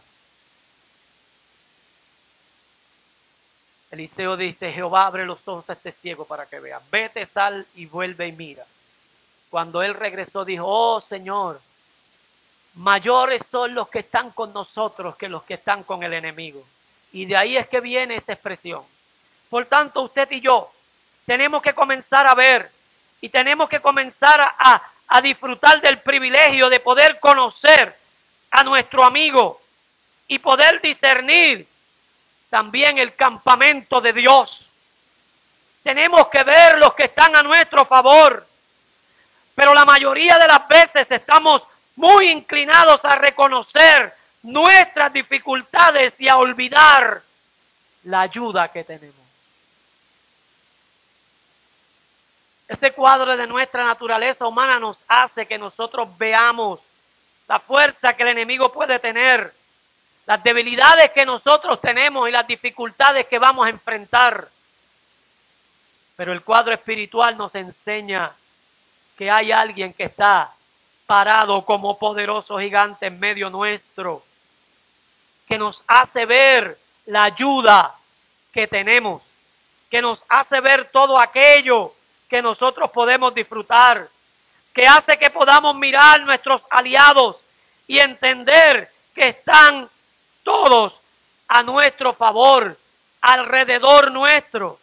Eliseo 3.91 4.36
dice, 4.38 4.72
Jehová 4.72 5.05
abre 5.05 5.26
los 5.26 5.47
ojos 5.47 5.70
a 5.70 5.74
este 5.74 5.91
ciego 5.91 6.26
para 6.26 6.47
que 6.47 6.59
vea. 6.59 6.82
Vete, 6.91 7.26
sal 7.28 7.68
y 7.76 7.86
vuelve 7.86 8.28
y 8.28 8.32
mira. 8.32 8.66
Cuando 9.49 9.84
él 9.84 9.93
regresó 9.93 10.43
dijo, 10.45 10.66
oh 10.66 10.99
Señor, 10.99 11.61
mayores 12.76 13.43
son 13.51 13.76
los 13.76 13.88
que 13.89 13.99
están 13.99 14.32
con 14.32 14.51
nosotros 14.51 15.16
que 15.16 15.30
los 15.30 15.43
que 15.43 15.55
están 15.55 15.84
con 15.84 16.01
el 16.01 16.14
enemigo. 16.14 16.66
Y 17.11 17.26
de 17.26 17.38
ahí 17.38 17.57
es 17.57 17.68
que 17.68 17.82
viene 17.82 18.16
esa 18.16 18.34
expresión. 18.34 18.84
Por 19.49 19.68
tanto, 19.68 20.01
usted 20.01 20.32
y 20.32 20.41
yo 20.41 20.72
tenemos 21.28 21.61
que 21.61 21.76
comenzar 21.76 22.26
a 22.26 22.34
ver 22.34 22.72
y 23.24 23.30
tenemos 23.30 23.70
que 23.70 23.80
comenzar 23.80 24.42
a, 24.42 24.82
a 25.08 25.22
disfrutar 25.22 25.80
del 25.80 26.00
privilegio 26.00 26.70
de 26.70 26.82
poder 26.82 27.22
conocer 27.22 27.98
a 28.52 28.66
nuestro 28.66 29.06
amigo 29.06 29.62
y 30.28 30.40
poder 30.40 30.82
discernir 30.82 31.66
también 32.50 32.98
el 32.98 33.16
campamento 33.16 34.02
de 34.02 34.12
Dios. 34.12 34.68
Tenemos 35.84 36.28
que 36.28 36.44
ver 36.44 36.78
los 36.80 36.96
que 36.96 37.06
están 37.06 37.34
a 37.38 37.44
nuestro 37.44 37.86
favor, 37.86 38.46
pero 39.56 39.74
la 39.74 39.86
mayoría 39.86 40.38
de 40.38 40.48
las 40.50 40.68
veces 40.68 41.08
estamos 41.10 41.64
muy 41.96 42.28
inclinados 42.28 43.06
a 43.06 43.16
reconocer 43.16 44.14
nuestras 44.42 45.14
dificultades 45.14 46.14
y 46.20 46.28
a 46.28 46.36
olvidar 46.36 47.24
la 48.04 48.20
ayuda 48.20 48.68
que 48.68 48.84
tenemos. 48.84 49.23
Este 52.68 52.91
cuadro 52.91 53.36
de 53.36 53.47
nuestra 53.47 53.84
naturaleza 53.84 54.47
humana 54.47 54.80
nos 54.80 54.97
hace 55.07 55.45
que 55.45 55.57
nosotros 55.57 56.09
veamos 56.18 56.80
la 57.47 57.59
fuerza 57.59 58.16
que 58.16 58.24
el 58.24 58.30
enemigo 58.30 58.72
puede 58.72 58.99
tener, 58.99 59.53
las 60.26 60.41
debilidades 60.43 61.11
que 61.11 61.26
nosotros 61.26 61.82
tenemos 61.82 62.28
y 62.30 62.32
las 62.32 62.47
dificultades 62.47 63.28
que 63.28 63.39
vamos 63.39 63.68
a 63.68 63.70
enfrentar. 63.70 64.47
Pero 66.16 66.32
el 66.32 66.41
cuadro 66.41 66.74
espiritual 66.74 67.38
nos 67.38 67.53
enseña 67.55 68.32
que 69.18 69.30
hay 69.30 69.51
alguien 69.51 69.93
que 69.93 70.05
está 70.05 70.51
parado 71.05 71.66
como 71.66 71.99
poderoso 71.99 72.57
gigante 72.59 73.07
en 73.07 73.20
medio 73.20 73.49
nuestro, 73.49 74.24
que 75.47 75.57
nos 75.57 75.84
hace 75.86 76.26
ver 76.26 76.80
la 77.05 77.26
ayuda 77.26 77.95
que 78.53 78.68
tenemos, 78.68 79.22
que 79.89 80.01
nos 80.01 80.24
hace 80.30 80.61
ver 80.61 80.86
todo 80.86 81.20
aquello 81.20 81.93
que 82.30 82.42
nosotros 82.42 82.92
podemos 82.92 83.34
disfrutar, 83.34 84.10
que 84.74 84.88
hace 84.88 85.18
que 85.18 85.30
podamos 85.30 85.76
mirar 85.76 86.22
nuestros 86.22 86.62
aliados 86.70 87.38
y 87.88 88.00
entender 88.00 88.92
que 89.14 89.30
están 89.30 89.90
todos 90.44 91.00
a 91.48 91.64
nuestro 91.64 92.14
favor, 92.14 92.78
alrededor 93.22 94.12
nuestro. 94.12 94.80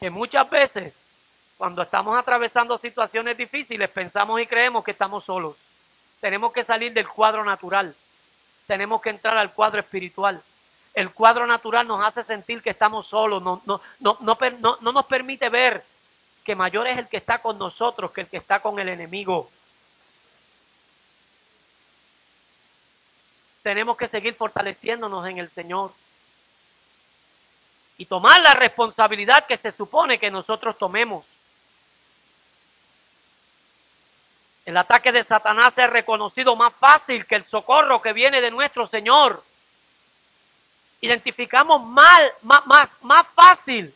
Que 0.00 0.10
muchas 0.10 0.48
veces, 0.48 0.94
cuando 1.58 1.82
estamos 1.82 2.18
atravesando 2.18 2.78
situaciones 2.78 3.36
difíciles, 3.36 3.88
pensamos 3.90 4.40
y 4.40 4.46
creemos 4.46 4.82
que 4.82 4.92
estamos 4.92 5.24
solos. 5.24 5.56
Tenemos 6.20 6.52
que 6.52 6.64
salir 6.64 6.92
del 6.92 7.08
cuadro 7.08 7.44
natural. 7.44 7.94
Tenemos 8.66 9.02
que 9.02 9.10
entrar 9.10 9.36
al 9.36 9.52
cuadro 9.52 9.80
espiritual. 9.80 10.42
El 10.94 11.10
cuadro 11.12 11.46
natural 11.46 11.86
nos 11.86 12.04
hace 12.04 12.22
sentir 12.24 12.62
que 12.62 12.70
estamos 12.70 13.06
solos, 13.06 13.42
no, 13.42 13.62
no, 13.64 13.80
no, 13.98 14.18
no, 14.20 14.78
no 14.80 14.92
nos 14.92 15.06
permite 15.06 15.48
ver 15.48 15.84
que 16.44 16.54
mayor 16.54 16.86
es 16.86 16.98
el 16.98 17.08
que 17.08 17.16
está 17.16 17.38
con 17.38 17.58
nosotros 17.58 18.10
que 18.10 18.22
el 18.22 18.26
que 18.26 18.36
está 18.36 18.60
con 18.60 18.78
el 18.78 18.88
enemigo. 18.88 19.50
Tenemos 23.62 23.96
que 23.96 24.08
seguir 24.08 24.34
fortaleciéndonos 24.34 25.26
en 25.28 25.38
el 25.38 25.48
Señor 25.50 25.92
y 27.96 28.06
tomar 28.06 28.40
la 28.40 28.54
responsabilidad 28.54 29.46
que 29.46 29.56
se 29.56 29.72
supone 29.72 30.18
que 30.18 30.30
nosotros 30.30 30.76
tomemos. 30.76 31.24
El 34.64 34.76
ataque 34.76 35.12
de 35.12 35.24
Satanás 35.24 35.72
es 35.76 35.90
reconocido 35.90 36.56
más 36.56 36.72
fácil 36.74 37.26
que 37.26 37.36
el 37.36 37.44
socorro 37.44 38.02
que 38.02 38.12
viene 38.12 38.40
de 38.40 38.50
nuestro 38.50 38.86
Señor 38.86 39.44
identificamos 41.02 41.84
mal, 41.84 42.32
más, 42.42 42.64
más, 42.66 42.88
más 43.02 43.26
fácil 43.34 43.94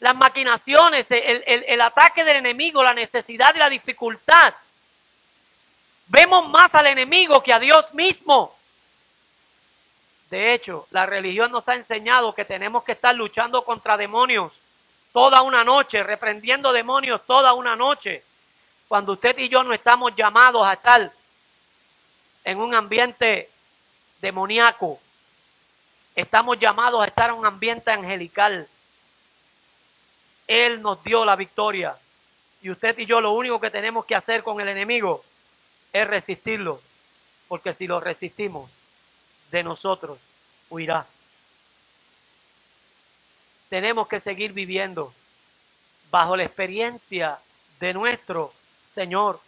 las 0.00 0.16
maquinaciones, 0.16 1.06
el, 1.10 1.44
el, 1.46 1.80
ataque 1.82 2.24
del 2.24 2.38
enemigo, 2.38 2.82
la 2.82 2.94
necesidad 2.94 3.54
y 3.54 3.58
la 3.58 3.68
dificultad. 3.68 4.54
Vemos 6.06 6.48
más 6.48 6.74
al 6.74 6.86
enemigo 6.86 7.42
que 7.42 7.52
a 7.52 7.58
Dios 7.58 7.92
mismo. 7.92 8.56
De 10.30 10.54
hecho, 10.54 10.86
la 10.90 11.04
religión 11.04 11.52
nos 11.52 11.68
ha 11.68 11.74
enseñado 11.74 12.34
que 12.34 12.46
tenemos 12.46 12.82
que 12.82 12.92
estar 12.92 13.14
luchando 13.14 13.62
contra 13.62 13.98
demonios 13.98 14.52
toda 15.12 15.42
una 15.42 15.64
noche, 15.64 16.02
reprendiendo 16.02 16.72
demonios 16.72 17.26
toda 17.26 17.52
una 17.52 17.76
noche, 17.76 18.24
cuando 18.88 19.12
usted 19.12 19.36
y 19.38 19.50
yo 19.50 19.62
no 19.62 19.74
estamos 19.74 20.16
llamados 20.16 20.66
a 20.66 20.72
estar 20.72 21.12
en 22.44 22.58
un 22.58 22.74
ambiente 22.74 23.50
demoníaco, 24.22 24.98
Estamos 26.14 26.58
llamados 26.58 27.02
a 27.02 27.06
estar 27.06 27.30
en 27.30 27.36
un 27.36 27.46
ambiente 27.46 27.90
angelical. 27.90 28.68
Él 30.46 30.82
nos 30.82 31.02
dio 31.04 31.24
la 31.24 31.36
victoria. 31.36 31.96
Y 32.62 32.70
usted 32.70 32.98
y 32.98 33.06
yo 33.06 33.20
lo 33.20 33.32
único 33.32 33.60
que 33.60 33.70
tenemos 33.70 34.04
que 34.04 34.14
hacer 34.14 34.42
con 34.42 34.60
el 34.60 34.68
enemigo 34.68 35.24
es 35.92 36.06
resistirlo. 36.06 36.80
Porque 37.48 37.72
si 37.72 37.86
lo 37.86 38.00
resistimos, 38.00 38.70
de 39.50 39.62
nosotros 39.62 40.18
huirá. 40.68 41.06
Tenemos 43.68 44.08
que 44.08 44.20
seguir 44.20 44.52
viviendo 44.52 45.12
bajo 46.10 46.36
la 46.36 46.44
experiencia 46.44 47.38
de 47.78 47.94
nuestro 47.94 48.52
Señor 48.94 49.40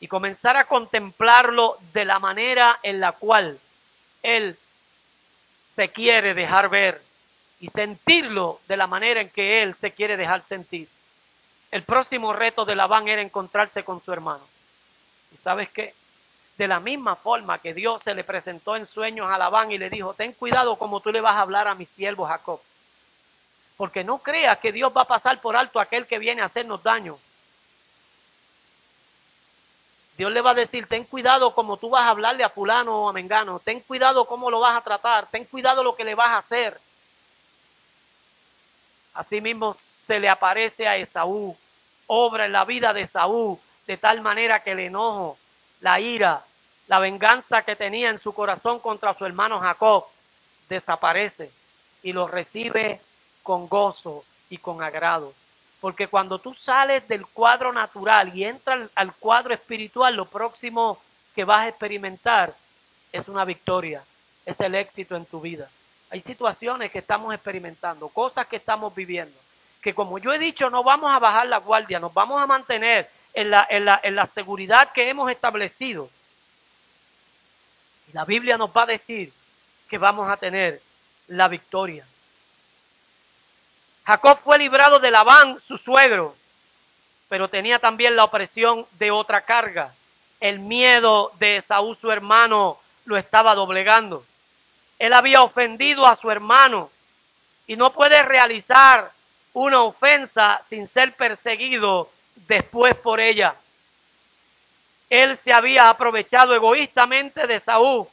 y 0.00 0.08
comenzar 0.08 0.56
a 0.56 0.66
contemplarlo 0.66 1.78
de 1.92 2.04
la 2.04 2.18
manera 2.18 2.78
en 2.82 3.00
la 3.00 3.12
cual 3.12 3.58
Él 4.22 4.56
se 5.76 5.90
quiere 5.90 6.34
dejar 6.34 6.70
ver 6.70 7.02
y 7.60 7.68
sentirlo 7.68 8.60
de 8.66 8.76
la 8.76 8.86
manera 8.86 9.20
en 9.20 9.28
que 9.28 9.62
él 9.62 9.76
se 9.80 9.92
quiere 9.92 10.16
dejar 10.16 10.42
sentir. 10.48 10.88
El 11.70 11.82
próximo 11.82 12.32
reto 12.32 12.64
de 12.64 12.74
Labán 12.74 13.08
era 13.08 13.20
encontrarse 13.20 13.84
con 13.84 14.02
su 14.02 14.12
hermano. 14.12 14.42
¿Y 15.32 15.36
sabes 15.38 15.68
qué? 15.70 15.94
De 16.56 16.66
la 16.66 16.80
misma 16.80 17.16
forma 17.16 17.58
que 17.58 17.74
Dios 17.74 18.02
se 18.02 18.14
le 18.14 18.24
presentó 18.24 18.76
en 18.76 18.86
sueños 18.86 19.30
a 19.30 19.36
Labán 19.36 19.70
y 19.70 19.78
le 19.78 19.90
dijo, 19.90 20.14
ten 20.14 20.32
cuidado 20.32 20.76
como 20.76 21.00
tú 21.00 21.12
le 21.12 21.20
vas 21.20 21.34
a 21.34 21.42
hablar 21.42 21.68
a 21.68 21.74
mi 21.74 21.84
siervo 21.84 22.24
Jacob. 22.24 22.60
Porque 23.76 24.04
no 24.04 24.18
creas 24.18 24.58
que 24.58 24.72
Dios 24.72 24.90
va 24.96 25.02
a 25.02 25.06
pasar 25.06 25.40
por 25.40 25.56
alto 25.56 25.78
a 25.78 25.82
aquel 25.82 26.06
que 26.06 26.18
viene 26.18 26.40
a 26.40 26.46
hacernos 26.46 26.82
daño. 26.82 27.18
Dios 30.16 30.32
le 30.32 30.40
va 30.40 30.52
a 30.52 30.54
decir, 30.54 30.86
ten 30.86 31.04
cuidado 31.04 31.54
como 31.54 31.76
tú 31.76 31.90
vas 31.90 32.04
a 32.04 32.10
hablarle 32.10 32.42
a 32.42 32.48
fulano 32.48 33.02
o 33.02 33.08
a 33.08 33.12
mengano, 33.12 33.60
ten 33.60 33.80
cuidado 33.80 34.24
cómo 34.24 34.50
lo 34.50 34.60
vas 34.60 34.76
a 34.76 34.80
tratar, 34.80 35.26
ten 35.26 35.44
cuidado 35.44 35.84
lo 35.84 35.94
que 35.94 36.04
le 36.04 36.14
vas 36.14 36.30
a 36.30 36.38
hacer. 36.38 36.80
Asimismo 39.12 39.76
se 40.06 40.18
le 40.18 40.28
aparece 40.28 40.88
a 40.88 40.96
Esaú, 40.96 41.56
obra 42.06 42.46
en 42.46 42.52
la 42.52 42.64
vida 42.64 42.94
de 42.94 43.02
Esaú, 43.02 43.58
de 43.86 43.96
tal 43.98 44.22
manera 44.22 44.62
que 44.62 44.72
el 44.72 44.80
enojo, 44.80 45.36
la 45.80 46.00
ira, 46.00 46.44
la 46.86 46.98
venganza 46.98 47.62
que 47.62 47.76
tenía 47.76 48.08
en 48.08 48.20
su 48.20 48.32
corazón 48.32 48.78
contra 48.78 49.14
su 49.14 49.26
hermano 49.26 49.60
Jacob, 49.60 50.06
desaparece 50.68 51.50
y 52.02 52.12
lo 52.12 52.26
recibe 52.26 53.00
con 53.42 53.68
gozo 53.68 54.24
y 54.48 54.58
con 54.58 54.82
agrado. 54.82 55.34
Porque 55.86 56.08
cuando 56.08 56.40
tú 56.40 56.52
sales 56.52 57.06
del 57.06 57.24
cuadro 57.28 57.72
natural 57.72 58.36
y 58.36 58.42
entras 58.42 58.90
al 58.96 59.14
cuadro 59.14 59.54
espiritual, 59.54 60.16
lo 60.16 60.24
próximo 60.24 61.00
que 61.32 61.44
vas 61.44 61.60
a 61.60 61.68
experimentar 61.68 62.52
es 63.12 63.28
una 63.28 63.44
victoria, 63.44 64.02
es 64.44 64.58
el 64.58 64.74
éxito 64.74 65.14
en 65.14 65.24
tu 65.26 65.40
vida. 65.40 65.70
Hay 66.10 66.20
situaciones 66.22 66.90
que 66.90 66.98
estamos 66.98 67.32
experimentando, 67.32 68.08
cosas 68.08 68.48
que 68.48 68.56
estamos 68.56 68.96
viviendo, 68.96 69.38
que 69.80 69.94
como 69.94 70.18
yo 70.18 70.32
he 70.32 70.40
dicho, 70.40 70.70
no 70.70 70.82
vamos 70.82 71.12
a 71.12 71.20
bajar 71.20 71.46
la 71.46 71.58
guardia, 71.58 72.00
nos 72.00 72.12
vamos 72.12 72.42
a 72.42 72.48
mantener 72.48 73.08
en 73.32 73.50
la, 73.50 73.64
en 73.70 73.84
la, 73.84 74.00
en 74.02 74.16
la 74.16 74.26
seguridad 74.26 74.90
que 74.90 75.08
hemos 75.08 75.30
establecido. 75.30 76.10
Y 78.08 78.12
la 78.12 78.24
Biblia 78.24 78.58
nos 78.58 78.70
va 78.70 78.82
a 78.82 78.86
decir 78.86 79.32
que 79.88 79.98
vamos 79.98 80.28
a 80.28 80.36
tener 80.36 80.82
la 81.28 81.46
victoria. 81.46 82.04
Jacob 84.06 84.38
fue 84.44 84.58
librado 84.58 85.00
de 85.00 85.10
Labán, 85.10 85.60
su 85.66 85.78
suegro, 85.78 86.36
pero 87.28 87.48
tenía 87.48 87.80
también 87.80 88.14
la 88.14 88.22
opresión 88.22 88.86
de 88.98 89.10
otra 89.10 89.40
carga. 89.40 89.92
El 90.38 90.60
miedo 90.60 91.32
de 91.40 91.56
Esaú, 91.56 91.96
su 91.96 92.12
hermano, 92.12 92.78
lo 93.04 93.16
estaba 93.16 93.56
doblegando. 93.56 94.24
Él 95.00 95.12
había 95.12 95.42
ofendido 95.42 96.06
a 96.06 96.14
su 96.14 96.30
hermano 96.30 96.88
y 97.66 97.74
no 97.74 97.92
puede 97.92 98.22
realizar 98.22 99.10
una 99.52 99.82
ofensa 99.82 100.62
sin 100.68 100.88
ser 100.88 101.12
perseguido 101.16 102.08
después 102.46 102.94
por 102.94 103.18
ella. 103.18 103.56
Él 105.10 105.36
se 105.42 105.52
había 105.52 105.88
aprovechado 105.88 106.54
egoístamente 106.54 107.48
de 107.48 107.58
Saúl 107.58 108.06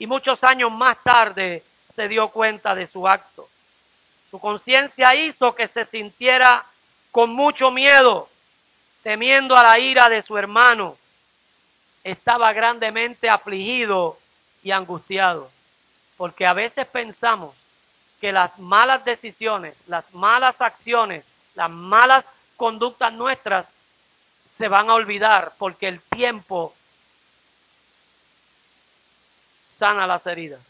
y 0.00 0.08
muchos 0.08 0.42
años 0.42 0.72
más 0.72 0.96
tarde 1.04 1.62
se 1.94 2.08
dio 2.08 2.28
cuenta 2.30 2.74
de 2.74 2.88
su 2.88 3.06
acto. 3.06 3.48
Su 4.30 4.40
conciencia 4.40 5.14
hizo 5.14 5.54
que 5.54 5.68
se 5.68 5.84
sintiera 5.86 6.64
con 7.12 7.30
mucho 7.30 7.70
miedo, 7.70 8.28
temiendo 9.02 9.56
a 9.56 9.62
la 9.62 9.78
ira 9.78 10.08
de 10.08 10.22
su 10.22 10.36
hermano. 10.36 10.96
Estaba 12.02 12.52
grandemente 12.52 13.28
afligido 13.28 14.18
y 14.62 14.72
angustiado, 14.72 15.50
porque 16.16 16.46
a 16.46 16.52
veces 16.52 16.86
pensamos 16.86 17.54
que 18.20 18.32
las 18.32 18.58
malas 18.58 19.04
decisiones, 19.04 19.74
las 19.86 20.12
malas 20.12 20.60
acciones, 20.60 21.24
las 21.54 21.70
malas 21.70 22.24
conductas 22.56 23.12
nuestras 23.12 23.66
se 24.58 24.68
van 24.68 24.90
a 24.90 24.94
olvidar, 24.94 25.52
porque 25.58 25.88
el 25.88 26.00
tiempo 26.00 26.74
sana 29.78 30.06
las 30.06 30.26
heridas. 30.26 30.60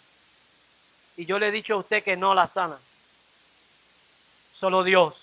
Y 1.16 1.24
yo 1.24 1.38
le 1.38 1.48
he 1.48 1.52
dicho 1.52 1.74
a 1.74 1.78
usted 1.78 2.02
que 2.02 2.16
no 2.16 2.34
las 2.34 2.52
sana 2.52 2.78
solo 4.59 4.82
Dios. 4.82 5.14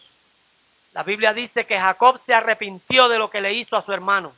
La 0.93 1.03
Biblia 1.03 1.33
dice 1.33 1.65
que 1.65 1.79
Jacob 1.79 2.19
se 2.23 2.33
arrepintió 2.33 3.09
de 3.09 3.17
lo 3.17 3.29
que 3.29 3.41
le 3.41 3.53
hizo 3.53 3.75
a 3.75 3.81
su 3.81 3.91
hermano. 3.91 4.33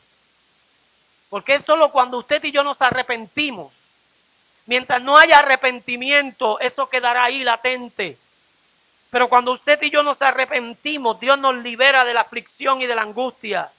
Porque 1.29 1.55
es 1.55 1.65
solo 1.65 1.91
cuando 1.91 2.17
usted 2.17 2.41
y 2.43 2.51
yo 2.51 2.63
nos 2.63 2.81
arrepentimos. 2.81 3.73
Mientras 4.65 5.01
no 5.01 5.17
haya 5.17 5.39
arrepentimiento, 5.39 6.59
eso 6.59 6.87
quedará 6.87 7.25
ahí 7.25 7.43
latente. 7.43 8.17
Pero 9.11 9.27
cuando 9.27 9.51
usted 9.51 9.81
y 9.81 9.89
yo 9.89 10.01
nos 10.01 10.21
arrepentimos, 10.21 11.19
Dios 11.19 11.37
nos 11.37 11.55
libera 11.55 12.05
de 12.05 12.13
la 12.13 12.21
aflicción 12.21 12.81
y 12.81 12.87
de 12.87 12.95
la 12.95 13.01
angustia. 13.01 13.69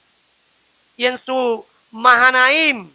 Y 0.97 1.07
en 1.07 1.19
su 1.19 1.65
Mahanaim, 1.91 2.91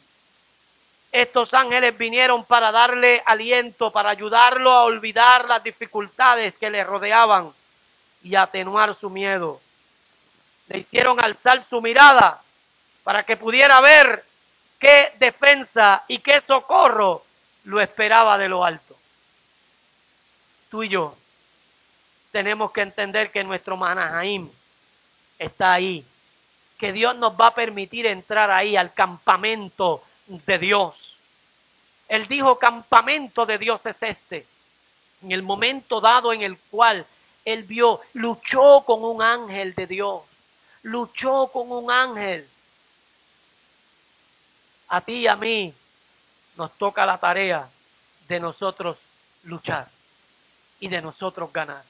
estos 1.10 1.52
ángeles 1.54 1.98
vinieron 1.98 2.44
para 2.44 2.72
darle 2.72 3.22
aliento, 3.26 3.90
para 3.90 4.10
ayudarlo 4.10 4.70
a 4.70 4.84
olvidar 4.84 5.48
las 5.48 5.62
dificultades 5.62 6.54
que 6.54 6.70
le 6.70 6.84
rodeaban 6.84 7.52
y 8.22 8.34
atenuar 8.34 8.96
su 8.98 9.10
miedo. 9.10 9.60
Le 10.68 10.78
hicieron 10.78 11.20
alzar 11.20 11.64
su 11.68 11.80
mirada 11.80 12.40
para 13.02 13.24
que 13.24 13.36
pudiera 13.36 13.80
ver 13.80 14.24
qué 14.78 15.12
defensa 15.18 16.04
y 16.08 16.18
qué 16.18 16.40
socorro 16.46 17.24
lo 17.64 17.80
esperaba 17.80 18.38
de 18.38 18.48
lo 18.48 18.64
alto. 18.64 18.96
Tú 20.70 20.82
y 20.82 20.88
yo 20.88 21.16
tenemos 22.30 22.72
que 22.72 22.80
entender 22.80 23.30
que 23.30 23.44
nuestro 23.44 23.76
Manahaim 23.76 24.50
está 25.38 25.74
ahí, 25.74 26.04
que 26.78 26.92
Dios 26.92 27.14
nos 27.16 27.32
va 27.38 27.48
a 27.48 27.54
permitir 27.54 28.06
entrar 28.06 28.50
ahí 28.50 28.76
al 28.76 28.92
campamento 28.92 30.02
de 30.26 30.58
Dios. 30.58 30.94
Él 32.08 32.26
dijo, 32.26 32.58
campamento 32.58 33.46
de 33.46 33.58
Dios 33.58 33.84
es 33.86 33.96
este. 34.00 34.46
En 35.22 35.32
el 35.32 35.42
momento 35.42 36.00
dado 36.00 36.32
en 36.32 36.42
el 36.42 36.58
cual 36.58 37.06
él 37.44 37.64
vio, 37.64 38.00
luchó 38.14 38.82
con 38.86 39.04
un 39.04 39.22
ángel 39.22 39.74
de 39.74 39.86
Dios, 39.86 40.22
luchó 40.82 41.48
con 41.48 41.70
un 41.72 41.90
ángel. 41.90 42.48
A 44.88 45.00
ti 45.00 45.20
y 45.20 45.26
a 45.26 45.36
mí 45.36 45.74
nos 46.56 46.72
toca 46.78 47.04
la 47.06 47.18
tarea 47.18 47.68
de 48.28 48.40
nosotros 48.40 48.98
luchar 49.44 49.88
y 50.80 50.88
de 50.88 51.02
nosotros 51.02 51.52
ganar. 51.52 51.82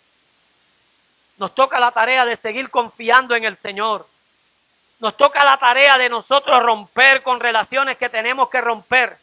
Nos 1.39 1.55
toca 1.55 1.81
la 1.81 1.91
tarea 1.91 2.25
de 2.25 2.37
seguir 2.37 2.71
confiando 2.71 3.35
en 3.35 3.45
el 3.45 3.57
Señor. 3.57 4.07
Nos 5.01 5.17
toca 5.17 5.45
la 5.45 5.57
tarea 5.57 5.99
de 5.99 6.09
nosotros 6.09 6.63
romper 6.63 7.23
con 7.23 7.41
relaciones 7.41 7.99
que 7.99 8.09
tenemos 8.09 8.49
que 8.49 8.61
romper. 8.61 9.19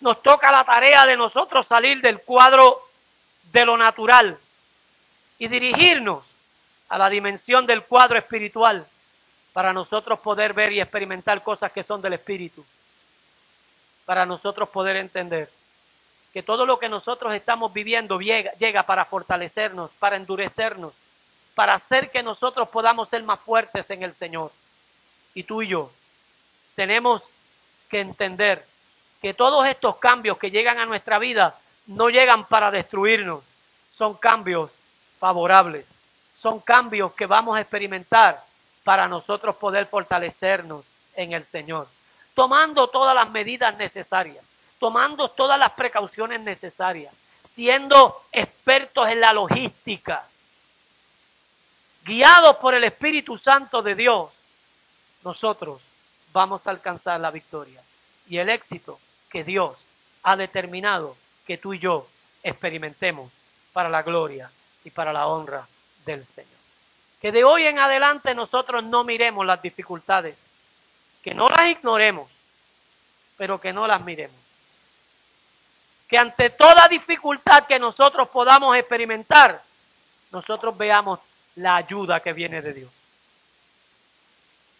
Nos 0.00 0.22
toca 0.22 0.50
la 0.50 0.64
tarea 0.64 1.04
de 1.04 1.16
nosotros 1.16 1.66
salir 1.66 2.00
del 2.00 2.22
cuadro 2.22 2.80
de 3.52 3.66
lo 3.66 3.76
natural 3.76 4.38
y 5.40 5.48
dirigirnos 5.48 6.22
a 6.90 6.98
la 6.98 7.08
dimensión 7.08 7.66
del 7.66 7.82
cuadro 7.82 8.18
espiritual 8.18 8.86
para 9.54 9.72
nosotros 9.72 10.20
poder 10.20 10.52
ver 10.52 10.70
y 10.70 10.80
experimentar 10.80 11.42
cosas 11.42 11.72
que 11.72 11.82
son 11.82 12.02
del 12.02 12.12
Espíritu. 12.12 12.64
Para 14.04 14.26
nosotros 14.26 14.68
poder 14.68 14.96
entender 14.96 15.50
que 16.34 16.42
todo 16.42 16.66
lo 16.66 16.78
que 16.78 16.90
nosotros 16.90 17.32
estamos 17.34 17.72
viviendo 17.72 18.20
llega, 18.20 18.52
llega 18.52 18.82
para 18.82 19.06
fortalecernos, 19.06 19.90
para 19.98 20.16
endurecernos, 20.16 20.92
para 21.54 21.74
hacer 21.74 22.10
que 22.10 22.22
nosotros 22.22 22.68
podamos 22.68 23.08
ser 23.08 23.22
más 23.22 23.40
fuertes 23.40 23.88
en 23.88 24.02
el 24.02 24.14
Señor. 24.14 24.52
Y 25.32 25.44
tú 25.44 25.62
y 25.62 25.68
yo 25.68 25.90
tenemos 26.74 27.22
que 27.88 28.00
entender 28.00 28.64
que 29.22 29.32
todos 29.32 29.66
estos 29.66 29.96
cambios 29.96 30.36
que 30.36 30.50
llegan 30.50 30.78
a 30.78 30.86
nuestra 30.86 31.18
vida 31.18 31.58
no 31.86 32.10
llegan 32.10 32.44
para 32.44 32.70
destruirnos, 32.70 33.42
son 33.96 34.14
cambios 34.14 34.70
favorables. 35.20 35.86
Son 36.42 36.58
cambios 36.58 37.12
que 37.12 37.26
vamos 37.26 37.56
a 37.56 37.60
experimentar 37.60 38.42
para 38.82 39.06
nosotros 39.06 39.54
poder 39.56 39.86
fortalecernos 39.86 40.84
en 41.14 41.32
el 41.32 41.44
Señor. 41.44 41.86
Tomando 42.34 42.88
todas 42.88 43.14
las 43.14 43.30
medidas 43.30 43.76
necesarias, 43.76 44.42
tomando 44.78 45.28
todas 45.28 45.58
las 45.58 45.72
precauciones 45.72 46.40
necesarias, 46.40 47.12
siendo 47.54 48.22
expertos 48.32 49.08
en 49.08 49.20
la 49.20 49.34
logística, 49.34 50.26
guiados 52.04 52.56
por 52.56 52.74
el 52.74 52.84
Espíritu 52.84 53.36
Santo 53.36 53.82
de 53.82 53.94
Dios, 53.94 54.30
nosotros 55.22 55.82
vamos 56.32 56.66
a 56.66 56.70
alcanzar 56.70 57.20
la 57.20 57.30
victoria 57.30 57.82
y 58.26 58.38
el 58.38 58.48
éxito 58.48 58.98
que 59.28 59.44
Dios 59.44 59.76
ha 60.22 60.36
determinado 60.36 61.16
que 61.46 61.58
tú 61.58 61.74
y 61.74 61.78
yo 61.78 62.06
experimentemos 62.42 63.30
para 63.74 63.90
la 63.90 64.02
gloria 64.02 64.50
y 64.84 64.90
para 64.90 65.12
la 65.12 65.26
honra 65.26 65.66
del 66.04 66.24
Señor. 66.26 66.50
Que 67.20 67.32
de 67.32 67.44
hoy 67.44 67.66
en 67.66 67.78
adelante 67.78 68.34
nosotros 68.34 68.82
no 68.84 69.04
miremos 69.04 69.44
las 69.44 69.60
dificultades, 69.60 70.36
que 71.22 71.34
no 71.34 71.48
las 71.48 71.66
ignoremos, 71.68 72.30
pero 73.36 73.60
que 73.60 73.72
no 73.72 73.86
las 73.86 74.02
miremos. 74.02 74.36
Que 76.08 76.18
ante 76.18 76.50
toda 76.50 76.88
dificultad 76.88 77.66
que 77.66 77.78
nosotros 77.78 78.28
podamos 78.28 78.76
experimentar, 78.76 79.62
nosotros 80.32 80.76
veamos 80.76 81.20
la 81.56 81.76
ayuda 81.76 82.20
que 82.20 82.32
viene 82.32 82.62
de 82.62 82.72
Dios. 82.72 82.90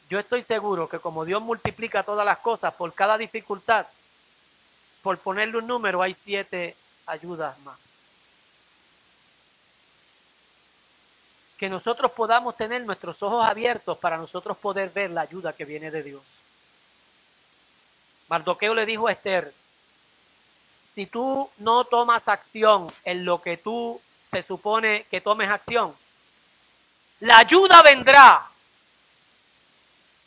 Yo 0.09 0.18
estoy 0.18 0.42
seguro 0.42 0.88
que 0.88 0.98
como 0.98 1.24
Dios 1.24 1.40
multiplica 1.40 2.03
todas 2.03 2.24
las 2.24 2.38
cosas 2.38 2.74
por 2.74 2.92
cada 2.94 3.16
dificultad, 3.16 3.86
por 5.03 5.18
ponerle 5.18 5.59
un 5.59 5.66
número, 5.66 6.03
hay 6.03 6.16
siete 6.24 6.74
ayudas 7.07 7.59
más. 7.61 7.78
Que 11.61 11.68
nosotros 11.68 12.11
podamos 12.12 12.56
tener 12.56 12.82
nuestros 12.84 13.22
ojos 13.22 13.46
abiertos 13.46 13.98
para 13.98 14.16
nosotros 14.16 14.56
poder 14.56 14.90
ver 14.90 15.11
la 15.11 15.20
ayuda 15.20 15.52
que 15.52 15.64
viene 15.64 15.90
de 15.90 16.02
Dios. 16.02 16.22
Mardoqueo 18.28 18.74
le 18.74 18.86
dijo 18.86 19.06
a 19.06 19.12
Esther, 19.12 19.52
si 20.94 21.06
tú 21.06 21.50
no 21.58 21.84
tomas 21.84 22.26
acción 22.28 22.86
en 23.04 23.24
lo 23.24 23.42
que 23.42 23.58
tú 23.58 24.00
se 24.30 24.42
supone 24.42 25.04
que 25.11 25.20
tomes 25.20 25.50
acción, 25.50 25.94
la 27.20 27.38
ayuda 27.38 27.82
vendrá. 27.82 28.46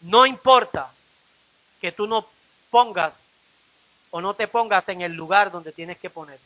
No 0.02 0.26
importa 0.26 0.92
que 1.82 1.92
tú 1.92 2.06
no 2.08 2.28
pongas 2.70 3.14
o 4.12 4.22
no 4.22 4.36
te 4.36 4.48
pongas 4.48 4.88
en 4.90 5.02
el 5.02 5.14
lugar 5.14 5.52
donde 5.52 5.72
tienes 5.72 5.98
que 5.98 6.10
poner. 6.10 6.40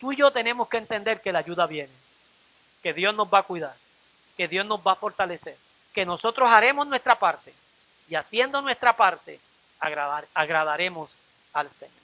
Tú 0.00 0.12
y 0.12 0.16
yo 0.16 0.32
tenemos 0.32 0.68
que 0.68 0.78
entender 0.78 1.20
que 1.20 1.32
la 1.32 1.38
ayuda 1.38 1.66
viene, 1.66 1.92
que 2.82 2.92
Dios 2.92 3.14
nos 3.14 3.28
va 3.32 3.38
a 3.40 3.42
cuidar, 3.42 3.74
que 4.36 4.48
Dios 4.48 4.64
nos 4.66 4.80
va 4.80 4.92
a 4.92 4.96
fortalecer, 4.96 5.56
que 5.92 6.06
nosotros 6.06 6.50
haremos 6.50 6.86
nuestra 6.86 7.18
parte 7.18 7.52
y 8.08 8.14
haciendo 8.14 8.62
nuestra 8.62 8.96
parte 8.96 9.40
agradaremos 10.34 11.10
al 11.52 11.68
Señor. 11.70 11.94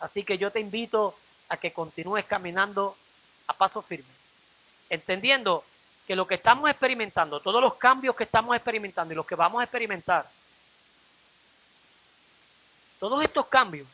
Así 0.00 0.24
que 0.24 0.38
yo 0.38 0.50
te 0.50 0.60
invito 0.60 1.16
a 1.48 1.56
que 1.56 1.72
continúes 1.72 2.24
caminando 2.24 2.96
a 3.46 3.52
paso 3.52 3.82
firme, 3.82 4.12
entendiendo 4.90 5.64
que 6.06 6.16
lo 6.16 6.26
que 6.26 6.34
estamos 6.34 6.68
experimentando, 6.70 7.40
todos 7.40 7.62
los 7.62 7.74
cambios 7.74 8.14
que 8.14 8.24
estamos 8.24 8.54
experimentando 8.54 9.12
y 9.12 9.16
los 9.16 9.26
que 9.26 9.34
vamos 9.34 9.60
a 9.60 9.64
experimentar, 9.64 10.28
todos 13.00 13.22
estos 13.22 13.46
cambios 13.46 13.86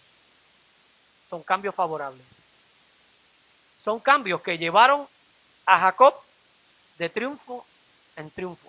son 1.29 1.43
cambios 1.43 1.75
favorables. 1.75 2.27
Son 3.85 3.99
cambios 4.01 4.43
que 4.43 4.59
llevaron 4.59 5.07
a 5.71 5.79
Jacob 5.79 6.15
de 6.99 7.09
triunfo 7.09 7.65
en 8.17 8.29
triunfo. 8.29 8.69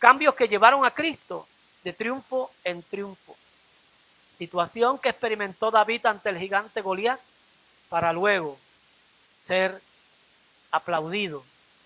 Cambios 0.00 0.34
que 0.34 0.48
llevaron 0.48 0.84
a 0.84 0.90
Cristo 0.90 1.46
de 1.84 1.92
triunfo 1.92 2.50
en 2.64 2.82
triunfo. 2.82 3.36
Situación 4.36 4.98
que 4.98 5.10
experimentó 5.10 5.70
David 5.70 6.04
ante 6.06 6.28
el 6.30 6.38
gigante 6.38 6.80
Goliat 6.80 7.20
para 7.88 8.12
luego 8.12 8.58
ser 9.46 9.80
aplaudido 10.72 11.44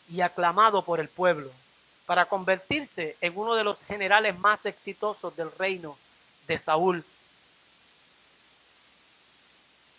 y 0.09 0.22
aclamado 0.22 0.82
por 0.82 0.98
el 0.98 1.11
pueblo, 1.11 1.51
para 2.07 2.24
convertirse 2.24 3.18
en 3.20 3.36
uno 3.36 3.55
de 3.55 3.64
los 3.64 3.78
generales 3.86 4.36
más 4.38 4.64
exitosos 4.64 5.36
del 5.36 5.53
reino 5.53 5.98
de 6.46 6.59
Saúl. 6.59 7.05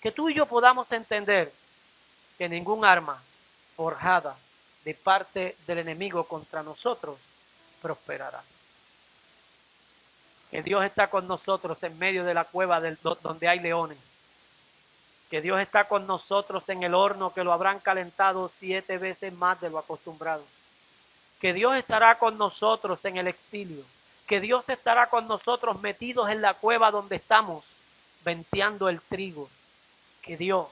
Que 0.01 0.11
tú 0.11 0.27
y 0.27 0.33
yo 0.33 0.47
podamos 0.47 0.91
entender 0.91 1.53
que 2.39 2.49
ningún 2.49 2.83
arma 2.83 3.21
forjada 3.81 4.37
de 4.85 4.93
parte 4.93 5.57
del 5.65 5.79
enemigo 5.79 6.25
contra 6.25 6.61
nosotros 6.61 7.17
prosperará. 7.81 8.43
Que 10.51 10.61
Dios 10.61 10.83
está 10.83 11.09
con 11.09 11.27
nosotros 11.27 11.81
en 11.81 11.97
medio 11.97 12.23
de 12.23 12.35
la 12.35 12.43
cueva 12.43 12.79
donde 12.79 13.47
hay 13.47 13.59
leones 13.59 13.97
que 15.31 15.41
Dios 15.41 15.61
está 15.61 15.85
con 15.85 16.05
nosotros 16.05 16.67
en 16.67 16.83
el 16.83 16.93
horno, 16.93 17.33
que 17.33 17.45
lo 17.45 17.53
habrán 17.53 17.79
calentado 17.79 18.51
siete 18.59 18.97
veces 18.97 19.31
más 19.31 19.61
de 19.61 19.69
lo 19.69 19.79
acostumbrado. 19.79 20.43
Que 21.39 21.53
Dios 21.53 21.77
estará 21.77 22.19
con 22.19 22.37
nosotros 22.37 22.99
en 23.05 23.15
el 23.15 23.27
exilio. 23.27 23.85
Que 24.27 24.41
Dios 24.41 24.67
estará 24.67 25.09
con 25.09 25.29
nosotros 25.29 25.79
metidos 25.79 26.29
en 26.29 26.41
la 26.41 26.53
cueva 26.53 26.91
donde 26.91 27.15
estamos, 27.15 27.63
venteando 28.25 28.89
el 28.89 28.99
trigo. 28.99 29.49
Que 30.21 30.35
Dios 30.35 30.67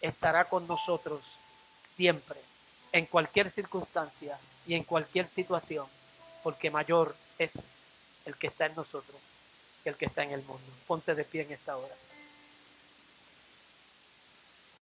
estará 0.00 0.46
con 0.46 0.66
nosotros 0.66 1.22
siempre, 2.00 2.40
en 2.92 3.06
cualquier 3.06 3.50
circunstancia 3.50 4.38
y 4.66 4.74
en 4.74 4.84
cualquier 4.84 5.28
situación, 5.28 5.86
porque 6.42 6.70
mayor 6.70 7.14
es 7.38 7.50
el 8.24 8.36
que 8.36 8.48
está 8.48 8.66
en 8.66 8.74
nosotros 8.74 9.16
que 9.82 9.90
el 9.90 9.96
que 9.96 10.06
está 10.06 10.22
en 10.22 10.32
el 10.32 10.42
mundo. 10.42 10.62
Ponte 10.86 11.14
de 11.14 11.24
pie 11.24 11.42
en 11.42 11.52
esta 11.52 11.76
hora. 11.76 11.94